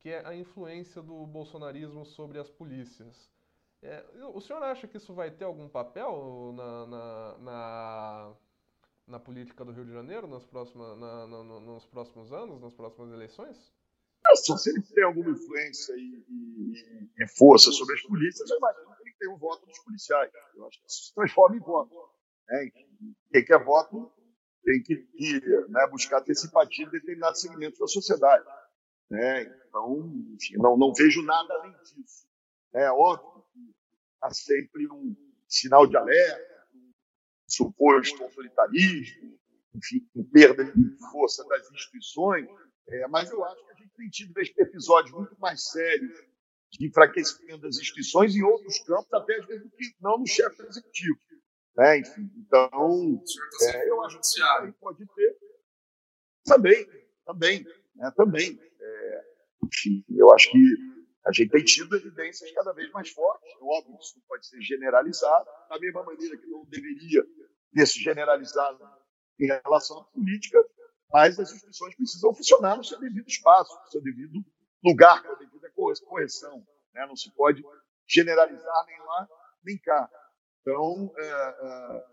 que 0.00 0.08
é 0.08 0.26
a 0.26 0.34
influência 0.34 1.00
do 1.00 1.24
bolsonarismo 1.24 2.04
sobre 2.04 2.40
as 2.40 2.50
polícias. 2.50 3.30
É, 3.80 4.04
o 4.34 4.40
senhor 4.40 4.60
acha 4.64 4.88
que 4.88 4.96
isso 4.96 5.14
vai 5.14 5.30
ter 5.30 5.44
algum 5.44 5.68
papel 5.68 6.52
na, 6.56 6.86
na, 6.86 7.38
na, 7.38 8.32
na 9.06 9.20
política 9.20 9.64
do 9.64 9.70
Rio 9.70 9.84
de 9.84 9.92
Janeiro 9.92 10.26
nas 10.26 10.44
próximas, 10.44 10.98
na, 10.98 11.26
nos 11.28 11.86
próximos 11.86 12.32
anos, 12.32 12.60
nas 12.60 12.74
próximas 12.74 13.12
eleições? 13.12 13.72
Se 14.34 14.70
ele 14.70 14.82
tem 14.82 15.04
alguma 15.04 15.30
influência 15.30 15.94
e, 15.94 16.24
e, 16.28 17.10
e 17.22 17.28
força 17.28 17.70
sobre 17.70 17.94
as 17.94 18.02
polícias, 18.02 18.50
eu 18.50 18.56
imagino 18.56 18.93
tem 19.24 19.28
o 19.32 19.38
voto 19.38 19.66
dos 19.66 19.78
policiais. 19.80 20.30
Eu 20.54 20.66
acho 20.66 20.78
que 20.80 20.86
isso 20.86 21.06
se 21.06 21.14
transforma 21.14 21.56
em 21.56 21.60
voto. 21.60 21.94
Né? 22.48 22.70
Quem 23.32 23.44
quer 23.44 23.64
voto 23.64 24.12
tem 24.62 24.82
que, 24.82 24.96
que 24.96 25.40
né, 25.68 25.86
buscar 25.90 26.20
ter 26.20 26.34
simpatia 26.34 26.88
determinados 26.90 27.40
segmentos 27.40 27.78
da 27.78 27.86
sociedade. 27.86 28.44
Né? 29.10 29.42
Então, 29.68 30.12
enfim, 30.34 30.56
não, 30.56 30.76
não 30.76 30.92
vejo 30.92 31.22
nada 31.22 31.54
além 31.54 31.72
disso. 31.82 32.26
É 32.74 32.90
óbvio 32.90 33.44
que 33.52 33.74
há 34.20 34.30
sempre 34.30 34.86
um 34.90 35.16
sinal 35.48 35.86
de 35.86 35.96
alerta, 35.96 36.66
um 36.74 36.92
suposto 37.46 38.22
autoritarismo, 38.22 39.38
enfim, 39.74 40.06
perda 40.32 40.64
de 40.64 40.96
força 41.10 41.44
das 41.46 41.70
instituições, 41.70 42.48
é, 42.88 43.06
mas 43.08 43.30
eu 43.30 43.44
acho 43.44 43.64
que 43.64 43.70
a 43.70 43.74
gente 43.74 43.94
tem 43.96 44.08
tido 44.08 44.38
episódios 44.38 45.14
muito 45.14 45.38
mais 45.38 45.70
sérios 45.70 46.33
de 46.78 46.86
enfraquecimento 46.86 47.62
das 47.62 47.76
instituições 47.76 48.34
em 48.34 48.42
outros 48.42 48.78
campos, 48.80 49.12
até 49.12 49.38
às 49.38 49.46
vezes 49.46 49.70
que 49.76 49.94
não 50.00 50.18
no 50.18 50.26
chefe 50.26 50.62
executivo. 50.62 51.18
Né? 51.76 51.98
Enfim, 51.98 52.30
então, 52.36 53.22
é, 53.62 53.88
eu 53.88 54.02
acho 54.02 54.20
que 54.20 54.72
pode 54.80 55.06
ter 55.14 55.36
também, 56.44 56.86
também, 57.24 57.66
né? 57.96 58.12
também. 58.16 58.60
É, 58.80 59.24
enfim, 59.64 60.04
eu 60.10 60.32
acho 60.32 60.50
que 60.50 60.58
a 61.26 61.32
gente 61.32 61.50
tem 61.50 61.64
tido 61.64 61.96
evidências 61.96 62.50
cada 62.52 62.72
vez 62.72 62.90
mais 62.92 63.08
fortes. 63.10 63.50
É 63.50 63.64
óbvio, 63.64 63.96
isso 64.00 64.14
não 64.16 64.24
pode 64.28 64.46
ser 64.46 64.60
generalizado, 64.60 65.46
da 65.68 65.78
mesma 65.78 66.02
maneira 66.04 66.36
que 66.36 66.46
não 66.46 66.64
deveria 66.66 67.24
ter 67.72 67.86
se 67.86 67.98
generalizado 68.00 68.78
em 69.40 69.46
relação 69.46 70.00
à 70.00 70.04
política, 70.04 70.58
mas 71.12 71.38
as 71.38 71.50
instituições 71.52 71.94
precisam 71.96 72.34
funcionar 72.34 72.76
no 72.76 72.84
seu 72.84 73.00
devido 73.00 73.26
espaço, 73.26 73.74
no 73.84 73.90
seu 73.90 74.02
devido 74.02 74.44
lugar, 74.84 75.22
correção. 76.04 76.64
Né? 76.94 77.06
Não 77.06 77.16
se 77.16 77.32
pode 77.34 77.62
generalizar 78.06 78.86
nem 78.86 78.98
lá 79.00 79.28
nem 79.64 79.78
cá. 79.78 80.08
Então, 80.60 81.12
é, 81.16 81.24
é, 81.24 82.04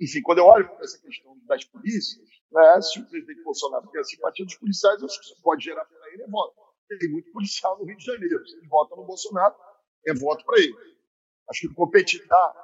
enfim, 0.00 0.20
quando 0.22 0.38
eu 0.38 0.46
olho 0.46 0.68
para 0.68 0.84
essa 0.84 0.98
questão 1.00 1.36
das 1.46 1.64
polícias, 1.64 2.28
né, 2.50 2.80
se 2.80 3.00
o 3.00 3.08
presidente 3.08 3.42
Bolsonaro 3.42 3.88
tem 3.90 4.00
a 4.00 4.04
simpatia 4.04 4.44
dos 4.44 4.56
policiais, 4.56 5.02
acho 5.02 5.18
que 5.20 5.26
isso 5.26 5.42
pode 5.42 5.64
gerar 5.64 5.84
para 5.84 6.12
ele 6.12 6.22
é 6.22 6.28
voto. 6.28 6.54
Tem 6.88 7.10
muito 7.10 7.30
policial 7.32 7.78
no 7.78 7.84
Rio 7.84 7.96
de 7.96 8.04
Janeiro. 8.04 8.46
Se 8.46 8.56
ele 8.56 8.66
vota 8.66 8.96
no 8.96 9.04
Bolsonaro, 9.04 9.54
é 10.06 10.14
voto 10.14 10.44
para 10.44 10.58
ele. 10.58 10.74
Acho 11.50 11.68
que 11.68 11.74
competirá, 11.74 12.54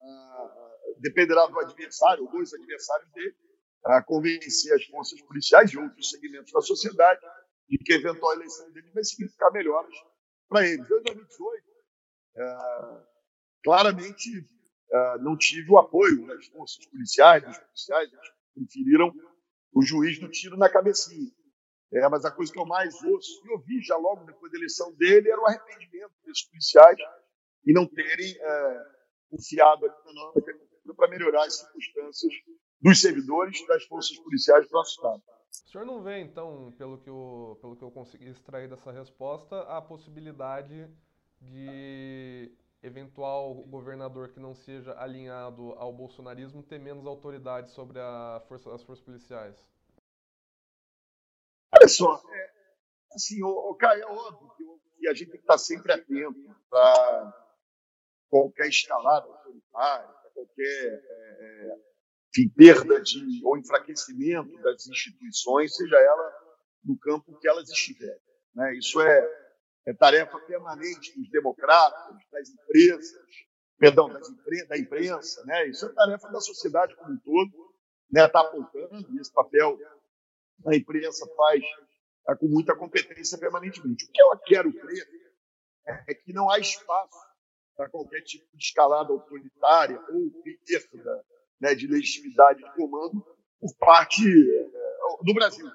uh, 0.00 1.00
dependerá 1.00 1.46
do 1.46 1.60
adversário, 1.60 2.24
ou 2.24 2.30
dos 2.30 2.52
adversários 2.52 3.10
dele, 3.12 3.36
a 3.84 4.02
convencer 4.02 4.74
as 4.74 4.84
forças 4.86 5.20
policiais 5.22 5.70
e 5.70 5.78
outros 5.78 6.10
segmentos 6.10 6.52
da 6.52 6.60
sociedade 6.60 7.20
de 7.68 7.78
que 7.78 7.92
eventual 7.92 8.34
eleição 8.34 8.70
dele 8.72 8.90
vai 8.92 9.04
significar 9.04 9.52
melhoras 9.52 9.94
para 10.48 10.66
eles. 10.66 10.88
Eu, 10.88 11.00
em 11.00 11.02
2018, 11.02 11.64
é, 12.36 13.04
claramente 13.62 14.30
é, 14.90 15.18
não 15.18 15.36
tive 15.36 15.70
o 15.70 15.78
apoio 15.78 16.26
das 16.26 16.46
forças 16.46 16.86
policiais, 16.86 17.44
dos 17.44 17.58
policiais, 17.58 18.12
eles 18.12 18.30
preferiram 18.54 19.12
o 19.72 19.82
juiz 19.82 20.18
do 20.18 20.28
tiro 20.28 20.56
na 20.56 20.68
cabecinha. 20.68 21.30
É, 21.92 22.08
mas 22.08 22.24
a 22.24 22.30
coisa 22.30 22.52
que 22.52 22.58
eu 22.58 22.66
mais 22.66 23.02
ouço, 23.02 23.46
e 23.46 23.50
ouvi 23.50 23.80
já 23.80 23.96
logo 23.96 24.24
depois 24.24 24.52
da 24.52 24.58
eleição 24.58 24.92
dele, 24.94 25.30
era 25.30 25.40
o 25.40 25.46
arrependimento 25.46 26.12
desses 26.24 26.44
policiais 26.46 26.98
e 27.64 27.72
não 27.72 27.86
terem 27.86 28.36
é, 28.38 28.86
confiado 29.30 29.86
nossa 30.14 30.40
para 30.94 31.08
melhorar 31.08 31.44
as 31.44 31.58
circunstâncias 31.58 32.32
dos 32.80 33.00
servidores 33.00 33.66
das 33.66 33.84
forças 33.84 34.16
policiais 34.18 34.66
do 34.66 34.72
nosso 34.72 34.96
Estado. 34.96 35.22
O 35.66 35.70
senhor 35.70 35.84
não 35.84 36.02
vê, 36.02 36.20
então, 36.20 36.72
pelo 36.78 36.98
que, 36.98 37.08
eu, 37.08 37.58
pelo 37.60 37.76
que 37.76 37.82
eu 37.82 37.90
consegui 37.90 38.28
extrair 38.28 38.68
dessa 38.68 38.90
resposta, 38.90 39.60
a 39.62 39.80
possibilidade 39.80 40.88
de 41.40 42.50
eventual 42.82 43.54
governador 43.54 44.28
que 44.28 44.40
não 44.40 44.54
seja 44.54 44.98
alinhado 45.00 45.72
ao 45.72 45.92
bolsonarismo 45.92 46.62
ter 46.62 46.78
menos 46.78 47.06
autoridade 47.06 47.70
sobre 47.70 47.98
força, 48.46 48.72
as 48.72 48.82
forças 48.82 49.04
policiais? 49.04 49.56
Olha 51.72 51.88
só, 51.88 52.22
é, 52.30 52.52
assim, 53.12 53.42
o, 53.42 53.48
o 53.48 53.78
é 53.84 54.06
óbvio 54.06 54.80
que, 54.98 55.08
a 55.08 55.14
gente 55.14 55.30
tem 55.30 55.40
que 55.40 55.44
estar 55.44 55.58
sempre 55.58 55.92
atento 55.92 56.56
para 56.70 57.48
qualquer 58.30 58.68
escalada 58.68 59.26
autoritária, 59.26 60.08
qualquer 60.34 61.02
é, 61.04 61.72
é 61.72 61.88
enfim, 62.30 62.48
perda 62.50 63.00
de, 63.00 63.40
ou 63.44 63.56
enfraquecimento 63.56 64.60
das 64.62 64.86
instituições, 64.86 65.74
seja 65.74 65.96
ela 65.96 66.32
no 66.84 66.98
campo 66.98 67.38
que 67.38 67.48
elas 67.48 67.68
estiverem. 67.68 68.20
Né? 68.54 68.76
Isso 68.76 69.00
é, 69.00 69.28
é, 69.86 69.94
tarefa 69.94 70.38
permanente 70.40 71.18
dos 71.18 71.30
democratas, 71.30 72.16
das 72.30 72.48
empresas, 72.50 73.18
perdão, 73.78 74.08
das 74.08 74.28
da 74.68 74.78
imprensa, 74.78 75.44
né? 75.44 75.68
isso 75.68 75.86
é 75.86 75.92
tarefa 75.92 76.28
da 76.30 76.40
sociedade 76.40 76.94
como 76.96 77.12
um 77.12 77.18
todo, 77.18 77.68
está 78.08 78.22
né? 78.22 78.28
Tá 78.28 78.40
apontando, 78.40 79.14
e 79.14 79.20
esse 79.20 79.32
papel 79.32 79.78
a 80.66 80.74
imprensa 80.74 81.26
faz 81.36 81.62
tá, 82.24 82.36
com 82.36 82.46
muita 82.46 82.74
competência 82.74 83.38
permanentemente. 83.38 84.04
O 84.04 84.10
que 84.10 84.22
eu 84.22 84.38
quero 84.44 84.72
crer 84.72 85.08
é 86.06 86.14
que 86.14 86.32
não 86.32 86.50
há 86.50 86.58
espaço 86.58 87.18
para 87.76 87.88
qualquer 87.88 88.22
tipo 88.22 88.44
de 88.56 88.64
escalada 88.64 89.12
autoritária 89.12 90.00
ou 90.10 90.30
perda 90.66 91.24
né, 91.60 91.74
de 91.74 91.86
legitimidade 91.86 92.62
de 92.62 92.74
comando 92.74 93.24
por 93.60 93.76
parte 93.78 94.22
é, 94.22 95.24
do 95.24 95.34
Brasil. 95.34 95.66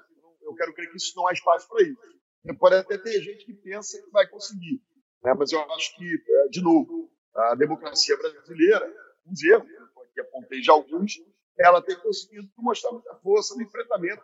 Eu 0.42 0.54
quero 0.54 0.74
crer 0.74 0.90
que 0.90 0.96
isso 0.96 1.12
não 1.16 1.26
há 1.26 1.32
espaço 1.32 1.68
para 1.68 1.82
isso. 1.82 2.14
Pode 2.58 2.76
até 2.76 2.98
ter 2.98 3.22
gente 3.22 3.46
que 3.46 3.54
pensa 3.54 4.00
que 4.02 4.10
vai 4.10 4.28
conseguir, 4.28 4.82
né, 5.22 5.34
mas 5.38 5.52
eu 5.52 5.60
acho 5.72 5.96
que, 5.96 6.04
é, 6.04 6.48
de 6.48 6.62
novo, 6.62 7.10
a 7.34 7.54
democracia 7.54 8.16
brasileira, 8.16 8.92
os 9.26 9.42
erros, 9.42 9.68
que 10.14 10.20
apontei 10.20 10.62
já 10.62 10.72
alguns, 10.72 11.14
ela 11.58 11.82
tem 11.82 11.96
conseguido 12.00 12.48
mostrar 12.58 12.92
muita 12.92 13.14
força 13.16 13.54
no 13.54 13.62
enfrentamento 13.62 14.22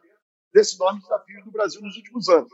desses 0.53 0.79
enormes 0.79 1.03
desafios 1.03 1.45
do 1.45 1.51
Brasil 1.51 1.81
nos 1.83 1.97
últimos 1.97 2.29
anos. 2.29 2.53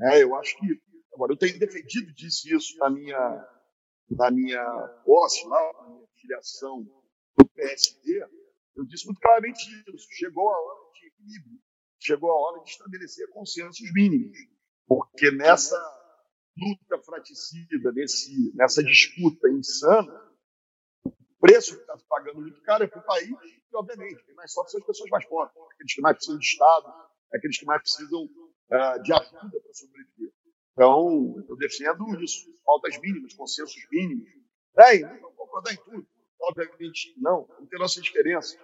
É, 0.00 0.22
eu 0.22 0.34
acho 0.36 0.56
que, 0.58 0.80
agora, 1.12 1.32
eu 1.32 1.36
tenho 1.36 1.58
defendido 1.58 2.12
disse 2.14 2.54
isso 2.54 2.76
na 2.78 2.90
minha, 2.90 3.48
na 4.10 4.30
minha 4.30 4.64
posse, 5.04 5.46
lá, 5.46 5.72
na 5.82 5.88
minha 5.90 6.06
filiação 6.20 6.82
do 7.38 7.46
PSD, 7.54 8.26
eu 8.76 8.84
disse 8.84 9.06
muito 9.06 9.20
claramente 9.20 9.60
isso. 9.94 10.06
Chegou 10.12 10.50
a 10.50 10.60
hora 10.60 10.92
de 10.92 11.06
equilíbrio, 11.06 11.60
chegou 11.98 12.30
a 12.30 12.40
hora 12.40 12.62
de 12.62 12.70
estabelecer 12.70 13.28
consensos 13.30 13.92
mínimos, 13.92 14.36
porque 14.86 15.30
nessa 15.30 15.76
luta 16.56 17.02
fraticida, 17.04 17.92
nesse, 17.92 18.52
nessa 18.54 18.82
disputa 18.82 19.48
insana, 19.50 20.32
o 21.04 21.38
preço 21.40 21.74
que 21.74 21.80
está 21.80 21.96
pagando 22.08 22.40
muito 22.40 22.60
caro 22.62 22.84
é 22.84 22.86
para 22.86 23.00
o 23.00 23.04
país 23.04 23.28
e, 23.28 23.76
obviamente, 23.76 24.24
quem 24.24 24.34
mais 24.34 24.52
sofre 24.52 24.72
são 24.72 24.80
as 24.80 24.86
pessoas 24.86 25.10
mais 25.10 25.26
pobres, 25.26 25.54
aqueles 25.74 25.94
que 25.94 26.00
mais 26.00 26.16
precisam 26.16 26.38
de 26.38 26.46
Estado, 26.46 26.94
aqueles 27.32 27.58
que 27.58 27.66
mais 27.66 27.82
precisam 27.82 28.24
uh, 28.24 29.02
de 29.02 29.12
ajuda 29.12 29.60
para 29.60 29.74
sobreviver. 29.74 30.32
Então, 30.72 31.44
eu 31.48 31.56
defendo 31.56 32.22
isso, 32.22 32.46
faltas 32.64 32.98
mínimas, 33.00 33.34
consensos 33.34 33.82
mínimos. 33.90 34.28
É, 34.78 34.98
não 35.20 35.32
concordar 35.32 35.72
em 35.72 35.76
tudo, 35.76 36.06
obviamente 36.40 37.14
não, 37.18 37.48
não 37.58 37.66
tem 37.66 37.78
nossa 37.78 38.00
diferença. 38.00 38.58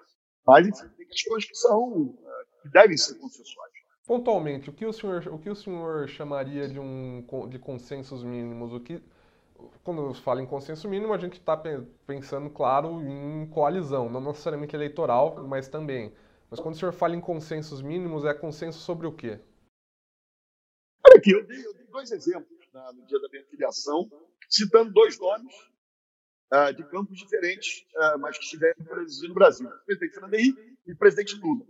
Mas, 0.46 0.66
enfim, 0.66 0.88
tem 0.96 1.06
questões 1.06 1.44
que 1.44 1.54
são, 1.54 1.92
uh, 1.92 2.16
que 2.62 2.68
devem 2.70 2.96
ser 2.96 3.14
consensuais. 3.14 3.72
Pontualmente, 4.06 4.68
o 4.68 4.72
que 4.72 4.84
o 4.84 4.92
senhor, 4.92 5.26
o 5.28 5.38
que 5.38 5.48
o 5.48 5.54
senhor 5.54 6.08
chamaria 6.08 6.68
de, 6.68 6.78
um, 6.78 7.24
de 7.48 7.58
consensos 7.58 8.24
mínimos? 8.24 8.72
O 8.72 8.80
que, 8.80 9.00
quando 9.84 10.12
fala 10.14 10.42
em 10.42 10.46
consenso 10.46 10.88
mínimo, 10.88 11.12
a 11.12 11.18
gente 11.18 11.38
está 11.38 11.56
pensando, 12.06 12.50
claro, 12.50 13.00
em 13.00 13.46
coalizão, 13.46 14.10
não 14.10 14.20
necessariamente 14.20 14.74
eleitoral, 14.74 15.46
mas 15.46 15.68
também. 15.68 16.12
Mas 16.50 16.58
quando 16.58 16.74
o 16.74 16.78
senhor 16.78 16.92
fala 16.92 17.14
em 17.14 17.20
consensos 17.20 17.80
mínimos, 17.80 18.24
é 18.24 18.34
consenso 18.34 18.80
sobre 18.80 19.06
o 19.06 19.12
quê? 19.12 19.38
Olha 21.06 21.16
aqui, 21.16 21.30
eu 21.30 21.46
dei, 21.46 21.64
eu 21.64 21.74
dei 21.74 21.86
dois 21.86 22.10
exemplos 22.10 22.58
no 22.94 23.06
dia 23.06 23.20
da 23.20 23.28
minha 23.28 23.44
filiação, 23.46 24.10
citando 24.48 24.92
dois 24.92 25.18
nomes 25.18 25.71
uh, 26.52 26.74
de 26.74 26.84
campos 26.90 27.18
diferentes, 27.18 27.84
uh, 27.96 28.18
mas 28.18 28.36
que 28.36 28.44
estiveram 28.44 28.84
presidindo 28.84 29.28
no 29.28 29.34
Brasil: 29.34 29.68
o 29.68 29.84
presidente 29.84 30.12
Fernando 30.12 30.34
Henrique 30.34 30.78
e 30.86 30.92
o 30.92 30.98
presidente 30.98 31.36
Lula. 31.36 31.64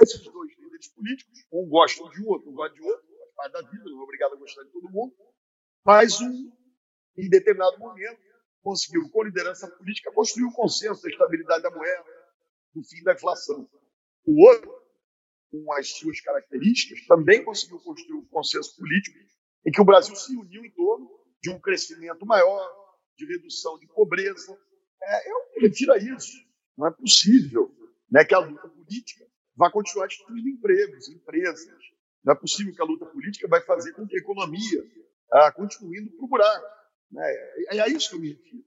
Esses 0.00 0.22
dois 0.22 0.56
líderes 0.58 0.88
políticos, 0.88 1.44
um 1.52 1.68
gosta 1.68 2.08
de 2.10 2.22
um 2.22 2.28
outro, 2.28 2.50
um 2.50 2.54
gosta 2.54 2.74
de 2.74 2.82
outro, 2.82 3.04
faz 3.18 3.32
parte 3.34 3.52
da 3.52 3.70
vida, 3.70 3.84
não 3.84 4.00
é 4.00 4.02
obrigado 4.04 4.34
a 4.34 4.36
gostar 4.36 4.62
de 4.62 4.70
todo 4.70 4.90
mundo, 4.90 5.12
mas 5.84 6.20
um, 6.20 6.52
em 7.16 7.28
determinado 7.28 7.78
momento, 7.78 8.20
conseguiu, 8.62 9.10
com 9.10 9.24
liderança 9.24 9.66
política, 9.68 10.12
construir 10.12 10.44
um 10.44 10.52
consenso 10.52 11.02
da 11.02 11.08
estabilidade 11.08 11.64
da 11.64 11.70
moeda, 11.70 12.04
do 12.72 12.82
fim 12.84 13.02
da 13.02 13.12
inflação. 13.12 13.68
O 14.24 14.46
outro, 14.46 14.72
com 15.50 15.72
as 15.72 15.90
suas 15.98 16.20
características, 16.20 17.04
também 17.06 17.44
conseguiu 17.44 17.80
construir 17.80 18.18
um 18.18 18.26
consenso 18.26 18.76
político 18.76 19.18
em 19.66 19.72
que 19.72 19.80
o 19.80 19.84
Brasil 19.84 20.14
se 20.14 20.36
uniu 20.36 20.64
em 20.64 20.70
torno 20.70 21.10
de 21.40 21.50
um 21.50 21.60
crescimento 21.60 22.24
maior, 22.24 22.81
de 23.16 23.26
redução 23.26 23.78
de 23.78 23.86
pobreza. 23.88 24.58
É, 25.02 25.30
eu 25.30 25.36
refiro 25.60 25.92
a 25.92 25.98
isso. 25.98 26.36
Não 26.76 26.86
é 26.86 26.90
possível 26.90 27.74
né, 28.10 28.24
que 28.24 28.34
a 28.34 28.38
luta 28.38 28.68
política 28.68 29.26
vai 29.56 29.70
continuar 29.70 30.06
destruindo 30.06 30.48
empregos, 30.48 31.08
empresas. 31.08 31.78
Não 32.24 32.32
é 32.32 32.36
possível 32.36 32.72
que 32.74 32.80
a 32.80 32.84
luta 32.84 33.06
política 33.06 33.48
vai 33.48 33.60
fazer 33.62 33.92
com 33.92 34.06
que 34.06 34.16
a 34.16 34.18
economia 34.18 34.84
ah, 35.32 35.52
continue 35.52 36.00
indo 36.00 36.10
para 36.12 36.24
o 36.24 36.28
buraco. 36.28 36.66
Né? 37.10 37.22
É, 37.68 37.76
é 37.76 37.80
a 37.80 37.88
isso 37.88 38.10
que 38.10 38.16
eu 38.16 38.20
me 38.20 38.28
refiro. 38.28 38.64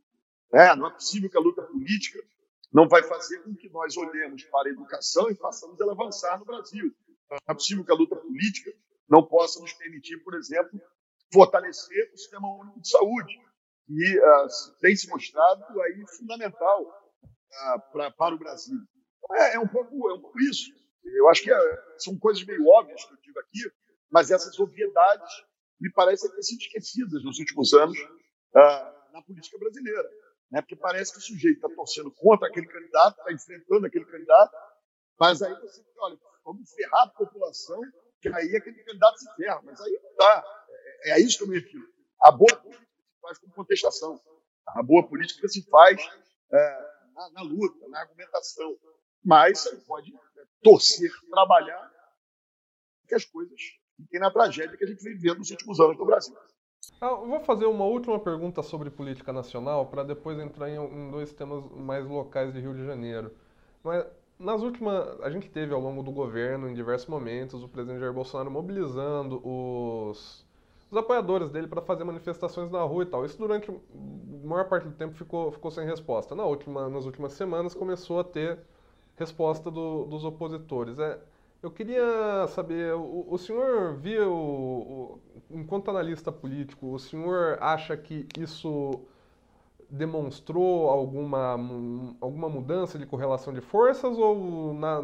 É, 0.54 0.76
não 0.76 0.88
é 0.88 0.92
possível 0.92 1.30
que 1.30 1.38
a 1.38 1.42
luta 1.42 1.64
política 1.64 2.20
não 2.72 2.88
vai 2.88 3.04
fazer 3.04 3.40
com 3.44 3.56
que 3.56 3.70
nós 3.70 3.96
olhemos 3.98 4.44
para 4.46 4.70
a 4.70 4.72
educação 4.72 5.30
e 5.30 5.36
façamos 5.36 5.80
ela 5.80 5.94
avançar 5.94 6.38
no 6.40 6.46
Brasil. 6.46 6.94
Não 7.30 7.38
é 7.50 7.54
possível 7.54 7.84
que 7.84 7.92
a 7.92 7.96
luta 7.96 8.16
política 8.16 8.72
não 9.10 9.26
possa 9.26 9.60
nos 9.60 9.74
permitir, 9.74 10.18
por 10.24 10.36
exemplo, 10.36 10.80
fortalecer 11.32 12.12
o 12.14 12.18
sistema 12.18 12.48
único 12.60 12.80
de 12.82 12.90
saúde, 12.90 13.34
que 13.86 14.20
ah, 14.20 14.48
tem 14.82 14.96
se 14.96 15.08
mostrado 15.10 15.82
aí 15.82 16.04
fundamental 16.18 17.14
ah, 17.54 17.80
pra, 17.92 18.12
para 18.12 18.36
o 18.36 18.40
Brasil. 18.40 18.78
É, 19.34 19.56
é, 19.56 19.60
um 19.60 19.68
pouco, 19.68 20.10
é 20.10 20.14
um 20.14 20.22
pouco 20.22 20.40
isso. 20.42 20.72
Eu 21.04 21.30
acho 21.30 21.44
que 21.44 21.52
é, 21.52 21.84
são 21.98 22.18
coisas 22.18 22.44
meio 22.46 22.68
óbvias 22.68 23.06
que 23.06 23.14
eu 23.14 23.18
digo 23.22 23.40
aqui, 23.40 23.72
mas 24.12 24.32
essas 24.32 24.60
obviedades 24.60 25.32
me 25.80 25.92
parecem 25.92 26.30
ter 26.32 26.44
sido 26.44 26.62
esquecidas 26.62 27.24
nos 27.24 27.40
últimos 27.40 27.74
anos 27.74 27.98
ah, 28.56 29.10
na 29.14 29.22
política 29.22 29.58
brasileira. 29.58 30.10
Né? 30.52 30.62
Porque 30.62 30.76
parece 30.76 31.12
que 31.12 31.20
o 31.20 31.22
sujeito 31.22 31.58
está 31.58 31.70
torcendo 31.70 32.12
contra 32.12 32.48
aquele 32.48 32.68
candidato, 32.68 33.20
está 33.20 33.32
enfrentando 33.32 33.86
aquele 33.86 34.06
candidato, 34.06 34.56
mas 35.20 35.42
aí 35.42 35.54
você 35.62 35.84
olha, 36.00 36.18
vamos 36.44 36.70
ferrar 36.72 37.04
a 37.04 37.10
população, 37.10 37.82
que 38.22 38.30
aí 38.30 38.56
aquele 38.56 38.84
candidato 38.84 39.18
se 39.18 39.36
ferra. 39.36 39.62
Mas 39.64 39.80
aí 39.82 40.00
não 40.04 40.16
dá. 40.18 40.44
É, 41.04 41.10
é 41.10 41.14
a 41.14 41.20
isso 41.20 41.38
que 41.38 41.44
eu 41.44 41.48
me 41.48 41.60
refiro. 41.60 41.88
A 42.22 42.32
boa 42.32 42.64
faz 43.26 43.40
com 43.40 43.50
contestação. 43.50 44.20
A 44.68 44.84
boa 44.84 45.08
política 45.08 45.48
se 45.48 45.64
faz 45.70 46.02
é, 46.52 46.96
na, 47.14 47.30
na 47.32 47.42
luta, 47.42 47.88
na 47.88 48.00
argumentação. 48.00 48.78
Mas 49.24 49.60
você 49.60 49.76
pode 49.78 50.14
torcer, 50.62 51.12
trabalhar, 51.30 51.92
que 53.08 53.16
as 53.16 53.26
coisas 53.26 53.60
fiquem 53.98 54.20
na 54.20 54.32
tragédia 54.32 54.78
que 54.78 54.84
a 54.84 54.88
gente 54.88 55.04
vem 55.04 55.16
vivendo 55.16 55.40
nos 55.40 55.52
últimos 55.52 55.80
anos 55.80 55.98
no 55.98 56.06
Brasil. 56.06 56.36
Ah, 57.02 57.16
vou 57.16 57.40
fazer 57.40 57.66
uma 57.66 57.86
última 57.86 58.20
pergunta 58.20 58.62
sobre 58.62 58.90
política 58.90 59.34
nacional 59.34 59.88
para 59.88 60.04
depois 60.04 60.40
entrar 60.40 60.70
em, 60.70 60.76
em, 60.76 61.12
dois 61.12 61.34
temas 61.34 61.64
mais 61.72 62.06
locais 62.06 62.54
de 62.54 62.60
Rio 62.60 62.76
de 62.76 62.86
Janeiro. 62.86 63.36
Mas 63.84 64.06
nas 64.38 64.62
últimas, 64.62 65.20
a 65.22 65.30
gente 65.30 65.50
teve 65.50 65.74
ao 65.74 65.80
longo 65.80 66.04
do 66.04 66.12
governo, 66.12 66.70
em 66.70 66.74
diversos 66.74 67.08
momentos, 67.08 67.64
o 67.64 67.70
presidente 67.70 68.00
Jair 68.00 68.14
Bolsonaro 68.14 68.52
mobilizando 68.52 69.42
os, 69.44 70.46
os 70.90 70.98
apoiadores 70.98 71.50
dele 71.50 71.68
para 71.68 71.82
fazer 71.82 72.04
manifestações 72.04 72.70
na 72.72 72.82
rua 72.84 73.04
e 73.04 73.06
tal. 73.06 73.26
Isso 73.26 73.38
durante 73.38 73.70
a 73.72 74.48
maior 74.48 74.68
parte 74.70 74.88
do 74.88 74.94
tempo 74.94 75.16
ficou, 75.16 75.52
ficou 75.52 75.72
sem 75.72 75.86
resposta. 75.86 76.36
Na 76.36 76.46
última, 76.46 76.90
nas 76.90 77.06
últimas 77.06 77.34
semanas 77.34 77.74
começou 77.74 78.20
a 78.20 78.24
ter 78.24 78.60
resposta 79.16 79.72
do, 79.72 80.06
dos 80.06 80.24
opositores. 80.24 81.00
É, 81.00 81.20
eu 81.62 81.72
queria 81.72 82.48
saber, 82.50 82.94
o, 82.94 83.26
o 83.30 83.38
senhor 83.38 83.96
viu, 83.96 84.32
o, 84.32 85.20
enquanto 85.50 85.90
analista 85.90 86.32
político, 86.32 86.94
o 86.94 87.00
senhor 87.00 87.58
acha 87.62 87.98
que 87.98 88.28
isso 88.38 89.02
demonstrou 89.98 90.90
alguma, 90.90 91.54
alguma 92.22 92.50
mudança 92.50 93.00
de 93.00 93.06
correlação 93.06 93.54
de 93.54 93.62
forças 93.62 94.18
ou 94.18 94.74
na, 94.74 95.02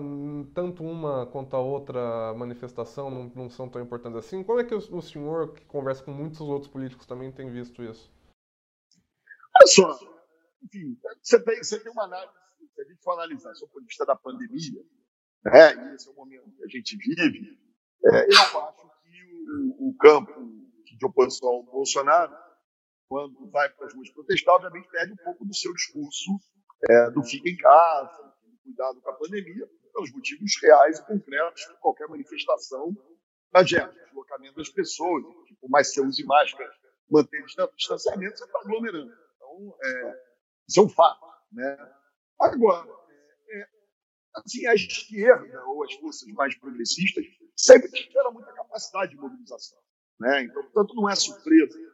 tanto 0.54 0.84
uma 0.84 1.26
quanto 1.26 1.56
a 1.56 1.60
outra 1.60 2.34
manifestação 2.34 3.10
não, 3.10 3.32
não, 3.36 3.50
são 3.50 3.70
tão 3.70 3.82
importantes 3.82 4.20
assim? 4.20 4.44
Como 4.44 4.60
é 4.60 4.64
que 4.64 4.76
o, 4.76 4.78
o 4.78 5.02
senhor, 5.02 5.54
que 5.54 5.66
conversa 5.66 6.04
com 6.04 6.12
muitos 6.12 6.42
outros 6.42 6.72
políticos 6.72 7.06
também, 7.06 7.32
tem 7.32 7.50
visto 7.50 7.84
isso? 7.84 8.12
Olha 9.60 9.68
só, 9.68 10.00
enfim, 10.64 10.98
você 11.22 11.44
tem, 11.44 11.64
você 11.64 11.80
tem 11.80 11.92
uma 11.92 12.04
análise 12.04 12.42
se 12.74 12.82
a 12.82 12.86
gente 12.86 13.02
for 13.04 13.14
analisar 13.14 13.54
do 13.54 13.68
ponto 13.68 13.82
de 13.82 13.88
vista 13.88 14.06
da 14.06 14.16
pandemia, 14.16 14.82
né, 15.46 15.76
e 15.76 15.96
esse 15.96 16.08
é 16.08 16.12
o 16.12 16.16
momento 16.16 16.52
que 16.52 16.64
a 16.64 16.68
gente 16.68 16.98
vive, 16.98 17.60
é, 18.06 18.26
eu 18.26 18.40
acho 18.40 18.52
que 19.04 19.46
o, 19.80 19.90
o, 19.90 19.98
campo 19.98 20.34
de 20.86 21.06
oposição 21.06 21.50
ao 21.50 21.64
Bolsonaro, 21.64 22.36
quando 23.12 23.52
vai 23.52 23.68
para 23.68 23.88
as 23.88 23.94
ruas 23.94 24.10
protestar, 24.12 24.56
obviamente 24.56 24.88
perde 24.88 25.12
um 25.12 25.18
pouco 25.18 25.44
do 25.44 25.54
seu 25.54 25.74
discurso 25.74 26.32
é, 26.90 27.12
do 27.12 27.22
fica 27.22 27.50
em 27.50 27.58
casa, 27.58 28.34
cuidado 28.64 29.02
com 29.02 29.10
a 29.10 29.14
pandemia, 29.14 29.70
pelos 29.92 30.14
motivos 30.14 30.54
reais 30.64 30.98
e 30.98 31.06
concretos 31.06 31.66
que 31.66 31.74
qualquer 31.82 32.08
manifestação 32.08 32.96
gera. 33.66 33.92
Deslocamento 34.06 34.56
das 34.56 34.70
pessoas, 34.70 35.26
por 35.60 35.70
mais 35.70 35.90
que 35.90 35.96
você 35.96 36.02
use 36.08 36.26
máscara, 36.26 36.72
manter 37.10 37.44
distanciamento, 37.76 38.38
você 38.38 38.46
está 38.46 38.60
aglomerando. 38.60 39.14
Então, 39.36 39.76
é, 39.84 40.24
isso 40.70 40.80
é 40.80 40.84
um 40.84 40.90
fato. 40.90 41.26
Né? 41.52 41.94
Agora, 42.40 42.90
é, 43.50 43.68
assim, 44.36 44.66
a 44.68 44.74
esquerda 44.74 45.66
ou 45.66 45.84
as 45.84 45.94
forças 45.96 46.30
mais 46.30 46.58
progressistas 46.58 47.26
sempre 47.58 47.92
tiveram 47.92 48.32
muita 48.32 48.54
capacidade 48.54 49.12
de 49.12 49.18
mobilização. 49.18 49.80
Né? 50.18 50.44
Então, 50.44 50.64
portanto, 50.64 50.96
não 50.96 51.10
é 51.10 51.16
surpresa 51.16 51.91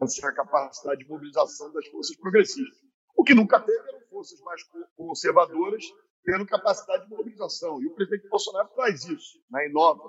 essa 0.00 0.32
capacidade 0.32 1.02
de 1.02 1.08
mobilização 1.08 1.72
das 1.72 1.86
forças 1.88 2.16
progressistas. 2.16 2.90
O 3.16 3.24
que 3.24 3.34
nunca 3.34 3.60
teve 3.60 3.88
eram 3.88 4.00
forças 4.08 4.40
mais 4.40 4.62
conservadoras 4.96 5.84
tendo 6.24 6.46
capacidade 6.46 7.04
de 7.04 7.10
mobilização. 7.10 7.82
E 7.82 7.86
o 7.86 7.94
presidente 7.94 8.28
Bolsonaro 8.28 8.68
traz 8.74 9.04
isso, 9.04 9.38
né? 9.50 9.68
inova 9.68 10.02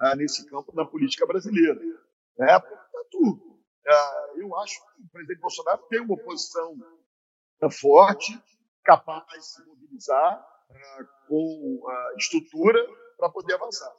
ah, 0.00 0.16
nesse 0.16 0.48
campo 0.48 0.74
na 0.74 0.84
política 0.84 1.26
brasileira. 1.26 1.78
Né? 2.38 2.58
Portanto, 2.58 3.60
ah, 3.86 4.32
eu 4.36 4.56
acho 4.58 4.74
que 4.74 5.02
o 5.02 5.08
presidente 5.10 5.40
Bolsonaro 5.40 5.82
tem 5.88 6.00
uma 6.00 6.16
posição 6.16 6.76
forte, 7.70 8.40
capaz 8.82 9.26
de 9.32 9.44
se 9.44 9.66
mobilizar 9.66 10.40
uh, 10.70 11.28
com 11.28 11.80
uh, 11.82 12.16
estrutura 12.16 12.78
para 13.18 13.28
poder 13.28 13.54
avançar. 13.54 13.92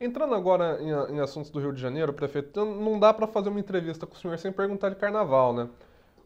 Entrando 0.00 0.34
agora 0.34 0.78
em, 0.80 1.16
em, 1.16 1.20
assuntos 1.20 1.50
do 1.50 1.58
Rio 1.58 1.72
de 1.72 1.80
Janeiro, 1.80 2.12
prefeito, 2.12 2.48
então 2.50 2.64
não 2.64 3.00
dá 3.00 3.12
para 3.12 3.26
fazer 3.26 3.48
uma 3.48 3.58
entrevista 3.58 4.06
com 4.06 4.14
o 4.14 4.18
senhor 4.18 4.38
sem 4.38 4.52
perguntar 4.52 4.90
de 4.90 4.96
carnaval, 4.96 5.52
né? 5.52 5.68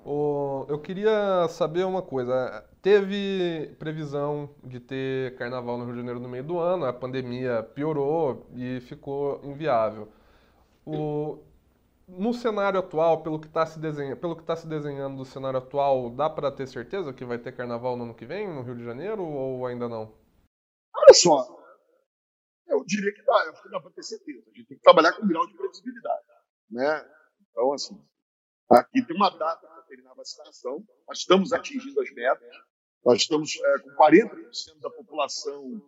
eu 0.04 0.78
queria 0.82 1.46
saber 1.48 1.84
uma 1.84 2.02
coisa. 2.02 2.64
Teve 2.80 3.74
previsão 3.78 4.50
de 4.64 4.80
ter 4.80 5.36
carnaval 5.36 5.78
no 5.78 5.84
Rio 5.84 5.94
de 5.94 6.00
Janeiro 6.00 6.20
no 6.20 6.28
meio 6.28 6.42
do 6.42 6.58
ano, 6.58 6.84
a 6.84 6.92
pandemia 6.92 7.62
piorou 7.62 8.46
e 8.56 8.80
ficou 8.80 9.40
inviável. 9.44 10.08
O, 10.84 11.38
no 12.08 12.34
cenário 12.34 12.80
atual, 12.80 13.22
pelo 13.22 13.38
que 13.38 13.46
está 13.46 13.64
se, 13.64 13.78
desenha, 13.78 14.16
pelo 14.16 14.34
que 14.34 14.42
tá 14.42 14.56
se 14.56 14.66
desenhando 14.66 15.16
do 15.16 15.24
cenário 15.24 15.58
atual, 15.58 16.10
dá 16.10 16.28
para 16.28 16.50
ter 16.50 16.66
certeza 16.66 17.12
que 17.12 17.24
vai 17.24 17.38
ter 17.38 17.52
carnaval 17.52 17.96
no 17.96 18.02
ano 18.02 18.14
que 18.14 18.26
vem, 18.26 18.52
no 18.52 18.62
Rio 18.62 18.74
de 18.74 18.84
Janeiro, 18.84 19.22
ou 19.22 19.64
ainda 19.64 19.88
não? 19.88 20.10
Olha 20.94 21.14
só, 21.14 21.61
eu 22.82 22.86
diria 22.86 23.14
que 23.14 23.22
dá, 23.22 23.44
eu 23.46 23.52
acho 23.52 23.62
que 23.62 23.70
dá 23.70 23.80
para 23.80 23.90
ter 23.92 24.02
certeza. 24.02 24.42
A 24.46 24.56
gente 24.56 24.66
tem 24.66 24.76
que 24.76 24.82
trabalhar 24.82 25.12
com 25.12 25.24
um 25.24 25.28
grau 25.28 25.46
de 25.46 25.56
previsibilidade. 25.56 26.26
Né? 26.70 27.10
Então, 27.50 27.72
assim, 27.72 28.04
aqui 28.70 29.06
tem 29.06 29.16
uma 29.16 29.30
data 29.30 29.66
para 29.66 29.82
terminar 29.82 30.12
a 30.12 30.14
vacinação, 30.14 30.84
nós 31.06 31.18
estamos 31.18 31.52
atingindo 31.52 32.00
as 32.00 32.10
metas, 32.12 32.54
nós 33.04 33.20
estamos 33.20 33.54
é, 33.56 33.78
com 33.80 33.90
40% 33.90 34.80
da 34.80 34.90
população 34.90 35.82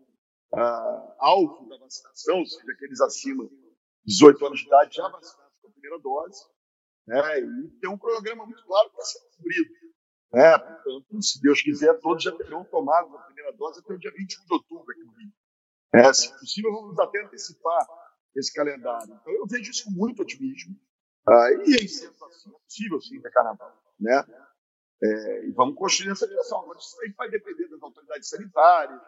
ah, 0.53 1.17
alvo 1.19 1.69
da 1.69 1.79
vacinação, 1.79 2.39
ou 2.39 2.47
seja, 2.47 2.73
aqueles 2.73 3.01
acima 3.01 3.45
de 3.47 3.75
18 4.07 4.47
anos 4.47 4.61
de 4.61 4.67
idade 4.67 4.95
já 4.97 5.09
vacinados 5.09 5.57
com 5.61 5.69
a 5.69 5.73
primeira 5.73 5.99
dose, 5.99 6.45
né? 7.07 7.41
e 7.41 7.71
tem 7.81 7.91
um 7.91 7.99
programa 7.99 8.47
muito 8.47 8.65
claro 8.65 8.91
para 8.91 9.05
ser 9.05 9.21
cumprido. 9.37 9.71
Né? 10.33 10.59
Portanto, 10.59 11.23
se 11.23 11.41
Deus 11.41 11.63
quiser, 11.63 11.99
todos 12.01 12.23
já 12.23 12.33
terão 12.37 12.65
tomado 12.65 13.17
a 13.17 13.23
primeira 13.23 13.53
dose 13.53 13.81
até 13.81 13.95
o 13.95 13.99
dia 13.99 14.13
21 14.17 14.45
de 14.45 14.53
outubro 14.53 14.91
aqui 14.91 15.03
no 15.03 15.13
Rio. 15.13 15.33
É, 15.95 16.13
se 16.13 16.29
possível, 16.39 16.73
vamos 16.73 16.99
até 16.99 17.23
antecipar 17.23 17.87
esse 18.37 18.53
calendário. 18.53 19.15
Então, 19.15 19.33
eu 19.33 19.47
vejo 19.47 19.71
isso 19.71 19.85
com 19.85 19.91
muito 19.93 20.23
otimismo. 20.23 20.75
Ah, 21.27 21.49
e 21.65 21.89
sendo 21.89 22.13
assim, 22.25 22.51
é 22.51 22.59
possível 22.59 23.01
sim 23.01 23.21
ter 23.21 23.31
carnaval. 23.31 23.73
Né? 23.99 24.25
É, 25.03 25.47
e 25.47 25.53
vamos 25.53 25.77
construir 25.77 26.09
nessa 26.09 26.27
direção. 26.27 26.61
Agora, 26.61 26.79
isso 26.79 27.01
aí 27.03 27.13
vai 27.13 27.31
depender 27.31 27.69
das 27.69 27.83
autoridades 27.83 28.29
sanitárias, 28.29 29.01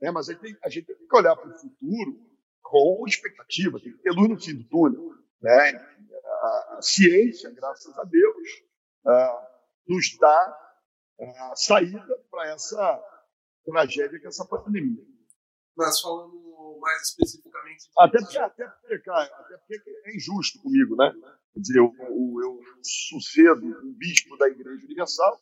né? 0.00 0.10
mas 0.10 0.28
a 0.28 0.32
gente, 0.32 0.42
tem, 0.42 0.56
a 0.62 0.68
gente 0.68 0.86
tem 0.86 0.96
que 0.96 1.16
olhar 1.16 1.36
para 1.36 1.50
o 1.50 1.58
futuro 1.58 2.28
com 2.62 3.04
expectativa, 3.06 3.80
tem 3.80 3.92
que 3.92 3.98
ter 3.98 4.10
luz 4.10 4.28
no 4.28 4.40
fim 4.40 4.54
do 4.54 4.64
túnel. 4.68 5.14
Né? 5.42 5.72
A, 5.72 6.78
ciência, 6.80 7.50
graças 7.50 7.98
a 7.98 8.04
Deus, 8.04 8.48
ah, 9.06 9.48
nos 9.88 10.16
dá 10.18 10.74
a 11.20 11.56
saída 11.56 12.24
para 12.30 12.50
essa 12.50 13.04
tragédia 13.64 14.18
que 14.20 14.26
é 14.26 14.28
essa 14.28 14.46
pandemia. 14.46 15.04
Mas 15.78 16.00
falando 16.00 16.48
mais 16.80 17.02
especificamente. 17.02 17.88
Até 17.98 18.18
porque, 18.18 18.38
até, 18.38 18.66
porque, 18.66 18.98
cara, 19.00 19.24
até 19.24 19.56
porque 19.58 19.90
é 20.04 20.16
injusto 20.16 20.60
comigo, 20.60 20.96
né? 20.96 21.12
Quer 21.54 21.60
dizer, 21.60 21.78
eu, 21.78 21.94
eu, 22.00 22.40
eu 22.42 22.60
sucedo 22.82 23.64
um 23.64 23.94
bispo 23.96 24.36
da 24.36 24.48
Igreja 24.48 24.84
Universal, 24.84 25.38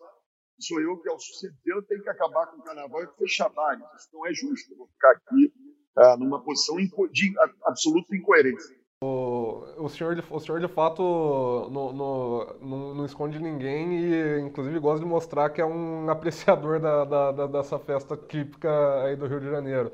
sou 0.61 0.81
eu 0.81 0.99
que, 0.99 1.09
ao 1.09 1.18
suceder, 1.18 1.83
tenho 1.88 2.03
que 2.03 2.09
acabar 2.09 2.46
com 2.46 2.59
o 2.59 2.62
carnaval 2.62 3.03
e 3.03 3.09
fechar 3.18 3.49
bares. 3.49 3.85
Isso 3.99 4.09
não 4.12 4.27
é 4.27 4.33
justo. 4.33 4.72
Eu 4.72 4.79
vou 4.79 4.88
ficar 4.88 5.11
aqui 5.12 5.53
ah, 5.96 6.16
numa 6.16 6.42
posição 6.42 6.77
de 6.77 7.35
absoluta 7.64 8.14
incoerência. 8.14 8.77
O, 9.05 9.85
o, 9.85 9.88
senhor, 9.90 10.16
o 10.31 10.40
senhor, 10.40 10.59
de 10.59 10.68
fato, 10.68 11.68
não, 11.70 11.92
não, 11.92 12.94
não, 12.94 13.05
esconde 13.05 13.38
ninguém 13.38 13.92
e, 13.92 14.40
inclusive, 14.40 14.79
gosta 14.79 15.01
de 15.01 15.07
mostrar 15.07 15.51
que 15.51 15.61
é 15.61 15.66
um 15.66 16.09
apreciador 16.11 16.81
da, 16.81 17.05
da, 17.05 17.33
da, 17.33 17.46
dessa 17.46 17.79
festa 17.79 18.16
típica 18.16 19.03
aí 19.03 19.14
do 19.14 19.27
Rio 19.27 19.40
de 19.40 19.51
Janeiro. 19.51 19.92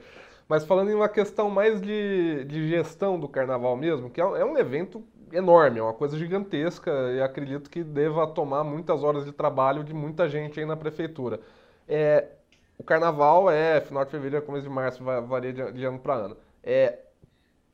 Mas 0.49 0.65
falando 0.65 0.91
em 0.91 0.95
uma 0.95 1.09
questão 1.09 1.49
mais 1.49 1.81
de, 1.81 2.45
de 2.45 2.69
gestão 2.69 3.19
do 3.19 3.29
carnaval 3.29 3.77
mesmo, 3.77 4.11
que 4.11 4.21
é, 4.21 4.25
é 4.25 4.45
um 4.45 4.59
evento 4.59 5.05
enorme, 5.33 5.79
é 5.79 5.83
uma 5.83 5.95
coisa 5.95 6.19
gigantesca 6.19 6.91
e 7.13 7.23
acredito 7.23 7.71
que 7.71 7.83
deva 7.83 8.27
tomar 8.27 8.63
muitas 8.65 9.03
horas 9.03 9.25
de 9.25 9.33
trabalho 9.33 9.83
de 9.83 9.95
muita 9.95 10.29
gente 10.29 10.61
aí 10.61 10.67
na 10.67 10.77
prefeitura. 10.77 11.41
É, 11.89 12.29
o 12.79 12.85
carnaval 12.85 13.51
é 13.51 13.81
final 13.81 14.05
de 14.05 14.11
fevereiro, 14.11 14.45
começo 14.45 14.65
de 14.65 14.71
março, 14.71 15.03
varia 15.03 15.53
de, 15.53 15.73
de 15.73 15.85
ano 15.85 15.99
para 15.99 16.15
ano. 16.15 16.37
É, 16.63 16.99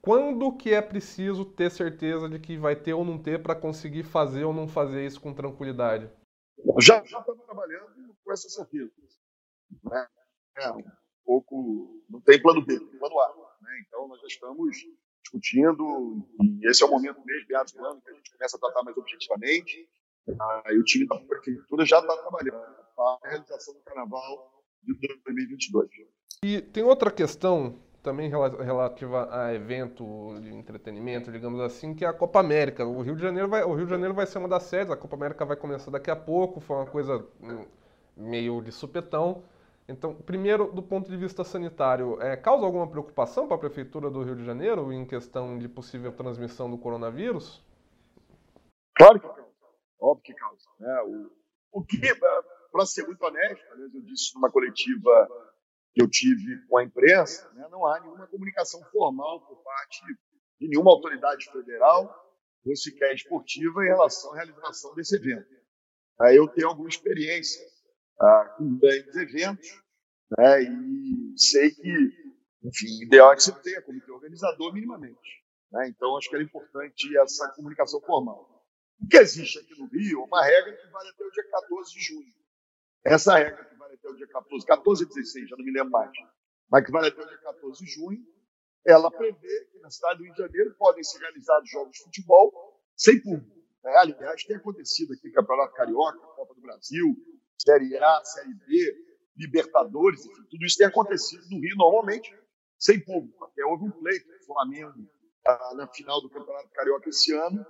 quando 0.01 0.53
que 0.53 0.73
é 0.73 0.81
preciso 0.81 1.45
ter 1.45 1.71
certeza 1.71 2.29
de 2.29 2.39
que 2.39 2.57
vai 2.57 2.77
ter 2.77 2.95
ou 2.95 3.05
não 3.05 3.19
ter 3.19 3.43
para 3.43 3.55
conseguir 3.55 4.05
fazer 4.05 4.45
ou 4.45 4.53
não 4.53 4.69
fazer 4.69 5.05
isso 5.05 5.21
com 5.21 5.35
tranquilidade? 5.35 6.09
Já, 6.79 7.03
estamos 7.03 7.45
trabalhando 7.45 8.17
com 8.25 8.33
essa 8.33 8.49
certeza. 8.49 8.91
Né? 9.85 10.07
É, 10.57 10.73
pouco. 11.29 12.03
Não 12.09 12.23
tem 12.23 12.41
plano 12.41 12.65
B, 12.65 12.81
tem 12.81 12.99
plano 12.99 13.21
A. 13.21 13.29
Né? 13.61 13.85
Então, 13.87 14.09
nós 14.09 14.19
já 14.23 14.27
estamos 14.27 14.75
discutindo, 15.23 16.27
e 16.41 16.67
esse 16.67 16.83
é 16.83 16.87
o 16.87 16.91
momento 16.91 17.21
mesmo, 17.23 17.47
meados 17.49 17.73
do 17.75 17.85
ano, 17.85 18.01
que 18.01 18.11
a 18.11 18.15
gente 18.15 18.33
começa 18.33 18.57
a 18.57 18.61
tratar 18.61 18.83
mais 18.83 18.97
objetivamente. 18.97 19.87
Ah, 20.41 20.63
e 20.73 20.79
o 20.79 20.85
time 20.85 21.07
da 21.07 21.19
prefeitura 21.21 21.85
já 21.85 22.01
está 22.01 22.17
trabalhando 22.17 22.61
para 22.97 23.19
a 23.23 23.29
realização 23.29 23.75
do 23.75 23.81
carnaval 23.81 24.63
de 24.83 24.95
2022. 25.25 25.89
E 26.45 26.63
tem 26.63 26.83
outra 26.83 27.11
questão 27.11 27.79
também 28.03 28.31
relativa 28.31 29.29
a 29.31 29.55
evento 29.55 30.39
de 30.41 30.55
entretenimento, 30.55 31.33
digamos 31.33 31.61
assim, 31.61 31.95
que 31.95 32.05
é 32.05 32.09
a 32.09 32.13
Copa 32.13 32.41
América. 32.41 32.87
O 32.87 33.03
Rio 33.03 33.17
de 33.17 33.23
Janeiro 33.23 33.49
vai, 33.49 33.65
o 33.65 33.75
Rio 33.75 33.85
de 33.85 33.91
Janeiro 33.91 34.15
vai 34.15 34.27
ser 34.27 34.39
uma 34.39 34.49
das 34.49 34.63
sedes, 34.65 34.91
a 34.91 34.97
Copa 34.97 35.17
América 35.17 35.45
vai 35.45 35.57
começar 35.57 35.91
daqui 35.91 36.11
a 36.11 36.17
pouco, 36.17 36.61
foi 36.61 36.77
uma 36.77 36.87
coisa 36.87 37.27
hum, 37.41 37.67
meio 38.17 38.63
de 38.63 38.71
supetão. 38.71 39.43
Então, 39.89 40.15
primeiro, 40.15 40.71
do 40.71 40.83
ponto 40.83 41.11
de 41.11 41.17
vista 41.17 41.43
sanitário, 41.43 42.21
é, 42.21 42.37
causa 42.37 42.67
alguma 42.67 42.91
preocupação 42.91 43.49
para 43.49 43.57
a 43.57 43.61
Prefeitura 43.61 44.11
do 44.11 44.23
Rio 44.23 44.37
de 44.37 44.45
Janeiro 44.45 44.93
em 44.93 45.07
questão 45.07 45.59
de 45.59 45.67
possível 45.67 46.13
transmissão 46.13 46.71
do 46.71 46.77
coronavírus? 46.77 47.65
Claro 48.95 49.19
que 49.19 49.27
causa, 49.27 49.57
óbvio 49.99 50.25
que 50.25 50.35
causa. 50.35 50.69
Né? 50.79 51.01
O, 51.07 51.81
o 51.81 51.85
que, 51.85 51.99
para 52.71 52.85
ser 52.85 53.07
muito 53.07 53.23
honesto, 53.23 53.65
eu 53.95 54.03
disse 54.03 54.35
numa 54.35 54.51
coletiva 54.51 55.27
que 55.95 56.03
eu 56.03 56.11
tive 56.11 56.67
com 56.69 56.77
a 56.77 56.85
imprensa, 56.85 57.51
né, 57.55 57.67
não 57.71 57.87
há 57.87 57.99
nenhuma 57.99 58.27
comunicação 58.27 58.83
formal 58.93 59.41
por 59.47 59.57
parte 59.63 60.05
de 60.61 60.69
nenhuma 60.69 60.91
autoridade 60.91 61.51
federal 61.51 62.15
ou 62.67 62.77
sequer 62.77 63.15
esportiva 63.15 63.83
em 63.85 63.89
relação 63.89 64.35
à 64.35 64.37
realização 64.37 64.95
desse 64.95 65.17
evento. 65.17 65.49
Eu 66.35 66.47
tenho 66.49 66.69
alguma 66.69 66.89
experiência 66.89 67.65
ah, 68.21 68.55
com 68.57 68.79
grandes 68.79 69.15
eventos, 69.17 69.69
né, 70.37 70.63
e 70.63 71.35
sei 71.37 71.71
que, 71.71 72.13
enfim, 72.65 73.05
ideal 73.05 73.33
é 73.33 73.37
que 73.37 73.43
você 73.43 73.53
tenha 73.61 73.83
comitê 73.83 74.11
organizador 74.11 74.73
minimamente. 74.73 75.45
Né, 75.73 75.89
então, 75.89 76.17
acho 76.17 76.29
que 76.29 76.35
era 76.35 76.45
importante 76.45 77.17
essa 77.19 77.49
comunicação 77.55 78.01
formal. 78.01 78.59
O 79.01 79.07
que 79.07 79.17
existe 79.17 79.59
aqui 79.59 79.79
no 79.79 79.87
Rio 79.87 80.23
é 80.23 80.25
uma 80.25 80.45
regra 80.45 80.73
que 80.73 80.91
vale 80.91 81.09
até 81.11 81.25
o 81.25 81.31
dia 81.31 81.45
14 81.51 81.93
de 81.93 82.01
junho. 82.01 82.35
Essa 83.05 83.39
regra 83.39 83.65
que 83.65 83.77
vale 83.77 83.95
até 83.95 84.09
o 84.09 84.15
dia 84.17 84.27
14, 84.27 84.67
14 84.67 85.05
e 85.05 85.09
16, 85.09 85.49
já 85.49 85.57
não 85.57 85.65
me 85.65 85.73
lembro 85.73 85.91
mais, 85.91 86.11
mas 86.69 86.85
que 86.85 86.91
vale 86.91 87.09
até 87.09 87.23
o 87.23 87.27
dia 87.27 87.39
14 87.39 87.85
de 87.85 87.91
junho, 87.91 88.21
ela 88.85 89.11
prevê 89.11 89.65
que 89.71 89.79
na 89.81 89.91
cidade 89.91 90.19
do 90.19 90.25
Rio 90.25 90.33
de 90.33 90.39
Janeiro 90.39 90.75
podem 90.77 91.05
ser 91.05 91.19
realizados 91.19 91.71
jogos 91.71 91.93
de 91.93 92.03
futebol 92.05 92.83
sem 92.97 93.21
público. 93.23 93.57
Né? 93.85 93.95
Aliás, 93.97 94.45
tem 94.45 94.57
acontecido 94.57 95.13
aqui 95.13 95.31
Campeonato 95.31 95.75
Carioca, 95.75 96.19
Copa 96.19 96.55
do 96.55 96.61
Brasil, 96.61 97.15
Série 97.61 97.97
A, 97.97 98.25
Série 98.25 98.55
B, 98.55 99.09
Libertadores, 99.37 100.25
enfim, 100.25 100.43
tudo 100.51 100.65
isso 100.65 100.79
tem 100.79 100.87
acontecido 100.87 101.43
no 101.51 101.61
Rio 101.61 101.77
normalmente 101.77 102.35
sem 102.79 103.01
público. 103.01 103.45
Até 103.45 103.65
houve 103.65 103.85
um 103.85 103.91
pleito 103.91 104.27
do 104.27 104.45
Flamengo 104.47 104.95
ah, 105.47 105.75
na 105.77 105.89
final 105.89 106.21
do 106.21 106.31
Campeonato 106.31 106.71
Carioca 106.71 107.09
esse 107.09 107.33
ano, 107.35 107.65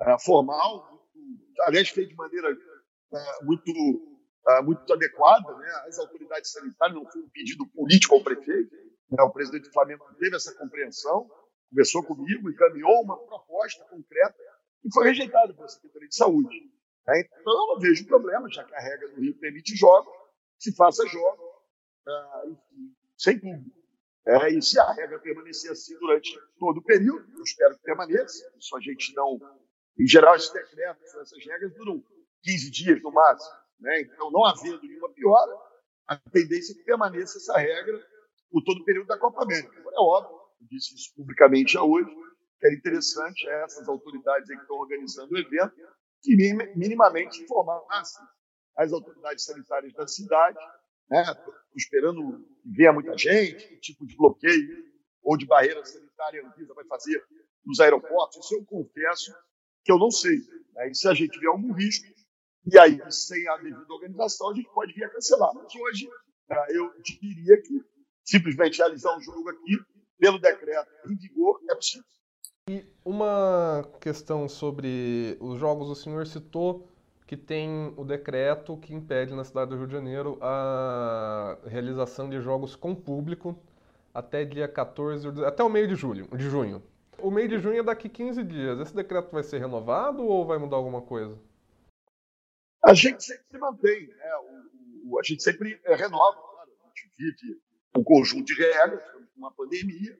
ah, 0.00 0.18
formal, 0.18 0.94
muito, 1.14 1.62
aliás, 1.62 1.88
feito 1.88 2.10
de 2.10 2.16
maneira 2.16 2.48
ah, 3.12 3.38
muito, 3.42 3.72
ah, 4.46 4.62
muito 4.62 4.92
adequada. 4.92 5.56
Né? 5.56 5.68
As 5.86 5.98
autoridades 5.98 6.50
sanitárias 6.50 6.96
não 6.96 7.10
foi 7.10 7.22
um 7.22 7.28
pedido 7.30 7.66
político 7.68 8.14
ao 8.14 8.22
prefeito. 8.22 8.74
Né? 9.10 9.22
O 9.22 9.30
presidente 9.30 9.64
do 9.68 9.72
Flamengo 9.72 10.04
teve 10.18 10.36
essa 10.36 10.54
compreensão, 10.54 11.30
conversou 11.70 12.02
comigo, 12.02 12.50
encaminhou 12.50 13.02
uma 13.02 13.16
proposta 13.16 13.84
concreta 13.84 14.36
e 14.84 14.92
foi 14.92 15.04
rejeitada 15.06 15.54
pela 15.54 15.68
Secretaria 15.68 16.08
de 16.08 16.16
Saúde. 16.16 16.73
É, 17.08 17.20
então, 17.20 17.52
eu 17.52 17.74
não 17.74 17.80
vejo 17.80 18.06
problema, 18.06 18.50
já 18.50 18.64
que 18.64 18.74
a 18.74 18.80
regra 18.80 19.08
do 19.08 19.20
Rio 19.20 19.38
permite 19.38 19.76
jogos, 19.76 20.12
se 20.58 20.74
faça 20.74 21.06
jogos 21.06 21.44
uh, 22.08 22.56
sem 23.18 23.38
público. 23.38 23.84
É, 24.26 24.48
e 24.50 24.62
se 24.62 24.80
a 24.80 24.92
regra 24.92 25.18
permanecer 25.18 25.70
assim 25.70 25.98
durante 25.98 26.38
todo 26.58 26.78
o 26.78 26.82
período, 26.82 27.30
eu 27.36 27.42
espero 27.42 27.74
que 27.76 27.82
permaneça, 27.82 28.50
isso 28.58 28.74
a 28.74 28.80
gente 28.80 29.14
não. 29.14 29.38
Em 29.98 30.06
geral, 30.06 30.34
esses 30.34 30.50
decretos, 30.50 31.14
essas 31.14 31.44
regras 31.44 31.74
duram 31.74 32.02
15 32.42 32.70
dias 32.70 33.02
no 33.02 33.12
máximo. 33.12 33.54
Né? 33.80 34.00
Então, 34.00 34.30
não 34.30 34.46
havendo 34.46 34.80
nenhuma 34.82 35.12
piora, 35.12 35.52
a 36.06 36.16
tendência 36.16 36.72
é 36.72 36.76
que 36.76 36.84
permaneça 36.84 37.36
essa 37.36 37.58
regra 37.58 38.02
por 38.50 38.62
todo 38.62 38.80
o 38.80 38.84
período 38.84 39.08
da 39.08 39.18
Copa 39.18 39.42
América. 39.42 39.74
É 39.78 40.00
óbvio, 40.00 40.36
eu 40.60 40.66
disse 40.70 40.94
isso 40.94 41.14
publicamente 41.14 41.74
já 41.74 41.82
hoje, 41.82 42.08
que 42.58 42.66
era 42.66 42.74
interessante 42.74 43.46
essas 43.46 43.86
autoridades 43.88 44.48
que 44.48 44.54
estão 44.54 44.76
organizando 44.76 45.34
o 45.34 45.38
evento 45.38 45.74
que 46.24 46.34
minimamente 46.74 47.42
informasse 47.42 48.18
as 48.76 48.92
autoridades 48.92 49.44
sanitárias 49.44 49.92
da 49.92 50.06
cidade, 50.06 50.58
né, 51.10 51.22
esperando 51.76 52.44
ver 52.64 52.90
muita 52.92 53.16
gente, 53.16 53.68
que 53.68 53.76
tipo 53.76 54.06
de 54.06 54.16
bloqueio 54.16 54.84
ou 55.22 55.36
de 55.36 55.46
barreira 55.46 55.84
sanitária 55.84 56.42
a 56.42 56.48
Anvisa 56.48 56.72
vai 56.74 56.86
fazer 56.86 57.22
nos 57.64 57.78
aeroportos. 57.78 58.38
Isso 58.38 58.54
eu 58.54 58.64
confesso 58.64 59.34
que 59.84 59.92
eu 59.92 59.98
não 59.98 60.10
sei. 60.10 60.38
Né? 60.72 60.90
E 60.90 60.94
se 60.94 61.06
a 61.06 61.14
gente 61.14 61.32
tiver 61.32 61.48
algum 61.48 61.72
risco, 61.72 62.06
E 62.66 62.78
aí, 62.78 62.98
sem 63.10 63.46
a 63.46 63.58
devida 63.58 63.92
organização, 63.92 64.50
a 64.50 64.54
gente 64.54 64.70
pode 64.72 64.94
vir 64.94 65.04
a 65.04 65.10
cancelar. 65.10 65.52
Mas 65.54 65.74
hoje, 65.74 66.08
ah, 66.50 66.66
eu 66.70 66.90
diria 67.02 67.60
que 67.60 67.84
simplesmente 68.24 68.78
realizar 68.78 69.14
um 69.14 69.20
jogo 69.20 69.50
aqui, 69.50 69.78
pelo 70.18 70.38
decreto 70.38 70.90
em 71.06 71.16
vigor, 71.16 71.60
é 71.68 71.74
possível. 71.74 72.06
E 72.66 72.82
uma 73.04 73.86
questão 74.00 74.48
sobre 74.48 75.36
os 75.38 75.58
jogos, 75.58 75.90
o 75.90 75.94
senhor 75.94 76.26
citou 76.26 76.88
que 77.26 77.36
tem 77.36 77.92
o 77.94 78.04
decreto 78.04 78.78
que 78.78 78.94
impede 78.94 79.34
na 79.34 79.44
cidade 79.44 79.70
do 79.70 79.76
Rio 79.76 79.86
de 79.86 79.92
Janeiro 79.92 80.38
a 80.40 81.58
realização 81.66 82.28
de 82.30 82.40
jogos 82.40 82.74
com 82.74 82.94
público 82.94 83.58
até 84.14 84.46
dia 84.46 84.66
14, 84.66 85.44
até 85.44 85.62
o 85.62 85.68
meio 85.68 85.86
de 85.88 85.94
julho, 85.94 86.26
de 86.28 86.48
junho. 86.48 86.82
O 87.18 87.30
meio 87.30 87.48
de 87.48 87.58
junho 87.58 87.80
é 87.80 87.82
daqui 87.82 88.08
15 88.08 88.42
dias. 88.44 88.80
Esse 88.80 88.94
decreto 88.94 89.30
vai 89.30 89.42
ser 89.42 89.58
renovado 89.58 90.24
ou 90.24 90.46
vai 90.46 90.56
mudar 90.56 90.76
alguma 90.76 91.02
coisa? 91.02 91.38
A 92.82 92.94
gente 92.94 93.24
sempre 93.24 93.58
mantém, 93.58 94.08
né? 94.08 94.36
o, 94.36 95.10
o, 95.10 95.20
a 95.20 95.22
gente 95.22 95.42
sempre 95.42 95.78
é, 95.84 95.94
renova. 95.94 96.40
Claro, 96.40 96.70
a 96.82 96.88
gente 96.88 97.10
vive 97.18 97.60
um 97.94 98.02
conjunto 98.02 98.46
de 98.46 98.54
regras, 98.54 99.02
uma 99.36 99.50
pandemia. 99.50 100.18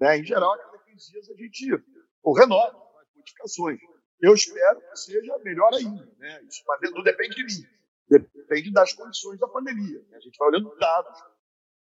Né? 0.00 0.18
Em 0.18 0.24
geral, 0.24 0.56
15 0.92 1.12
dias 1.12 1.30
a 1.30 1.34
gente 1.34 1.84
ou 2.22 2.34
renova 2.34 2.76
as 3.00 3.08
modificações. 3.16 3.80
Eu 4.20 4.34
espero 4.34 4.80
que 4.80 4.96
seja 4.96 5.38
melhor 5.38 5.72
ainda. 5.74 6.06
Né? 6.18 6.42
Isso 6.44 6.62
não 6.94 7.02
depende 7.02 7.34
de 7.34 7.44
mim, 7.44 7.66
depende 8.08 8.72
das 8.72 8.92
condições 8.92 9.38
da 9.40 9.48
pandemia. 9.48 10.04
Né? 10.08 10.16
A 10.16 10.20
gente 10.20 10.36
vai 10.38 10.48
olhando 10.48 10.76
dados, 10.76 11.20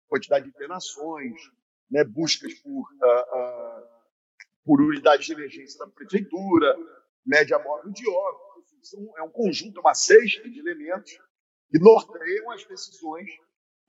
quantidade 0.08 0.44
de 0.44 0.50
internações, 0.50 1.40
né? 1.90 2.04
buscas 2.04 2.54
por, 2.54 2.70
uh, 2.70 3.82
uh, 3.82 3.88
por 4.64 4.80
unidades 4.80 5.26
de 5.26 5.32
emergência 5.32 5.78
da 5.78 5.88
prefeitura, 5.88 6.76
média 7.24 7.58
móvel 7.58 7.90
de 7.90 8.08
óbitos 8.08 8.50
é 9.16 9.22
um 9.22 9.30
conjunto, 9.30 9.80
uma 9.80 9.94
cesta 9.94 10.48
de 10.48 10.58
elementos 10.58 11.12
que 11.70 11.78
norteiam 11.78 12.50
as 12.50 12.64
decisões 12.64 13.28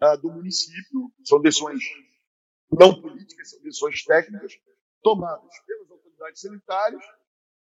uh, 0.04 0.18
do 0.18 0.32
município. 0.32 1.12
São 1.24 1.42
decisões 1.42 1.82
não 2.72 3.02
políticas, 3.02 3.52
são 3.52 3.62
decisões 3.62 4.04
técnicas 4.04 4.54
tomadas 5.02 5.52
pelas 5.66 5.92
autoridades 5.92 6.42
sanitárias 6.42 7.04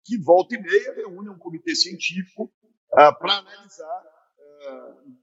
que, 0.03 0.17
volta 0.17 0.55
e 0.55 0.61
meia, 0.61 0.93
reúnem 0.93 1.31
um 1.31 1.37
comitê 1.37 1.75
científico 1.75 2.51
uh, 2.93 3.19
para 3.19 3.37
analisar 3.37 4.03
uh, 4.39 5.19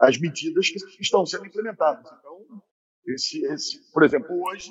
as 0.00 0.18
medidas 0.18 0.68
que 0.68 0.78
estão 1.00 1.24
sendo 1.24 1.46
implementadas. 1.46 2.06
Então, 2.18 2.62
esse, 3.06 3.44
esse, 3.46 3.92
por 3.92 4.02
exemplo, 4.02 4.30
hoje, 4.44 4.70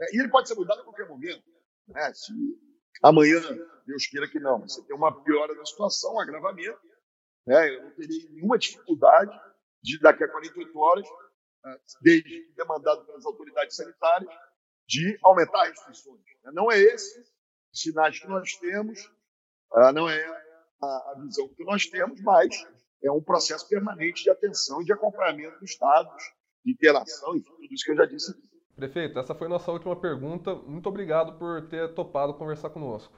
é, 0.00 0.16
e 0.16 0.20
ele 0.20 0.28
pode 0.28 0.48
ser 0.48 0.54
mudado 0.54 0.80
a 0.80 0.84
qualquer 0.84 1.08
momento. 1.08 1.44
Né? 1.88 2.12
Se 2.14 2.32
amanhã 3.02 3.40
Deus 3.86 4.06
queira 4.06 4.28
que 4.28 4.40
não. 4.40 4.60
Você 4.60 4.82
tem 4.84 4.96
uma 4.96 5.22
piora 5.22 5.54
da 5.54 5.64
situação, 5.64 6.14
um 6.14 6.20
agravamento. 6.20 6.80
Né? 7.46 7.74
Eu 7.74 7.84
não 7.84 7.90
teria 7.92 8.30
nenhuma 8.30 8.58
dificuldade 8.58 9.38
de, 9.82 9.98
daqui 10.00 10.24
a 10.24 10.28
48 10.28 10.78
horas, 10.78 11.06
ah, 11.64 11.78
desde 12.02 12.52
demandado 12.54 13.04
pelas 13.04 13.24
autoridades 13.24 13.76
sanitárias, 13.76 14.30
de 14.90 15.16
aumentar 15.22 15.62
as 15.62 15.68
restrições. 15.68 16.20
Não 16.52 16.70
é 16.70 16.80
esse 16.80 17.20
o 17.20 17.76
sinais 17.76 18.18
que 18.18 18.26
nós 18.26 18.56
temos, 18.56 19.08
ah, 19.72 19.92
não 19.92 20.08
é 20.08 20.20
a 20.82 21.14
visão 21.20 21.48
que 21.48 21.62
nós 21.62 21.86
temos, 21.86 22.20
mas 22.22 22.66
é 23.00 23.12
um 23.12 23.22
processo 23.22 23.68
permanente 23.68 24.24
de 24.24 24.30
atenção 24.30 24.82
e 24.82 24.84
de 24.84 24.92
acompanhamento 24.92 25.60
dos 25.60 25.78
dados, 25.78 26.22
de 26.64 26.72
interação, 26.72 27.36
enfim, 27.36 27.48
tudo 27.48 27.72
isso 27.72 27.84
que 27.84 27.92
eu 27.92 27.96
já 27.96 28.04
disse 28.04 28.32
aqui. 28.32 28.50
Prefeito, 28.74 29.18
essa 29.18 29.34
foi 29.34 29.46
nossa 29.46 29.70
última 29.70 29.94
pergunta. 29.94 30.54
Muito 30.54 30.88
obrigado 30.88 31.38
por 31.38 31.68
ter 31.68 31.94
topado 31.94 32.34
conversar 32.34 32.70
conosco. 32.70 33.16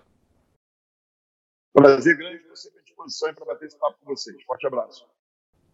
Prazer 1.72 2.18
grande, 2.18 2.36
estou 2.36 2.56
sempre 2.56 2.80
à 2.80 2.82
disposição 2.82 3.34
para 3.34 3.46
bater 3.46 3.66
esse 3.66 3.78
papo 3.78 3.98
com 4.00 4.06
vocês. 4.06 4.42
Forte 4.44 4.66
abraço. 4.66 5.08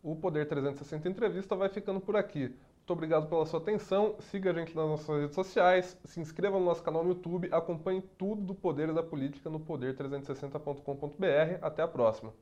O 0.00 0.14
Poder 0.14 0.46
360 0.46 1.08
Entrevista 1.08 1.56
vai 1.56 1.68
ficando 1.68 2.00
por 2.00 2.14
aqui. 2.14 2.54
Muito 2.88 2.96
obrigado 2.96 3.28
pela 3.28 3.44
sua 3.44 3.60
atenção. 3.60 4.16
Siga 4.18 4.50
a 4.50 4.54
gente 4.54 4.74
nas 4.74 4.88
nossas 4.88 5.20
redes 5.20 5.34
sociais, 5.34 5.94
se 6.06 6.20
inscreva 6.20 6.58
no 6.58 6.64
nosso 6.64 6.82
canal 6.82 7.04
no 7.04 7.10
YouTube, 7.10 7.46
acompanhe 7.52 8.00
tudo 8.16 8.40
do 8.40 8.54
poder 8.54 8.88
e 8.88 8.94
da 8.94 9.02
política 9.02 9.50
no 9.50 9.60
poder360.com.br. 9.60 11.58
Até 11.60 11.82
a 11.82 11.88
próxima. 11.88 12.32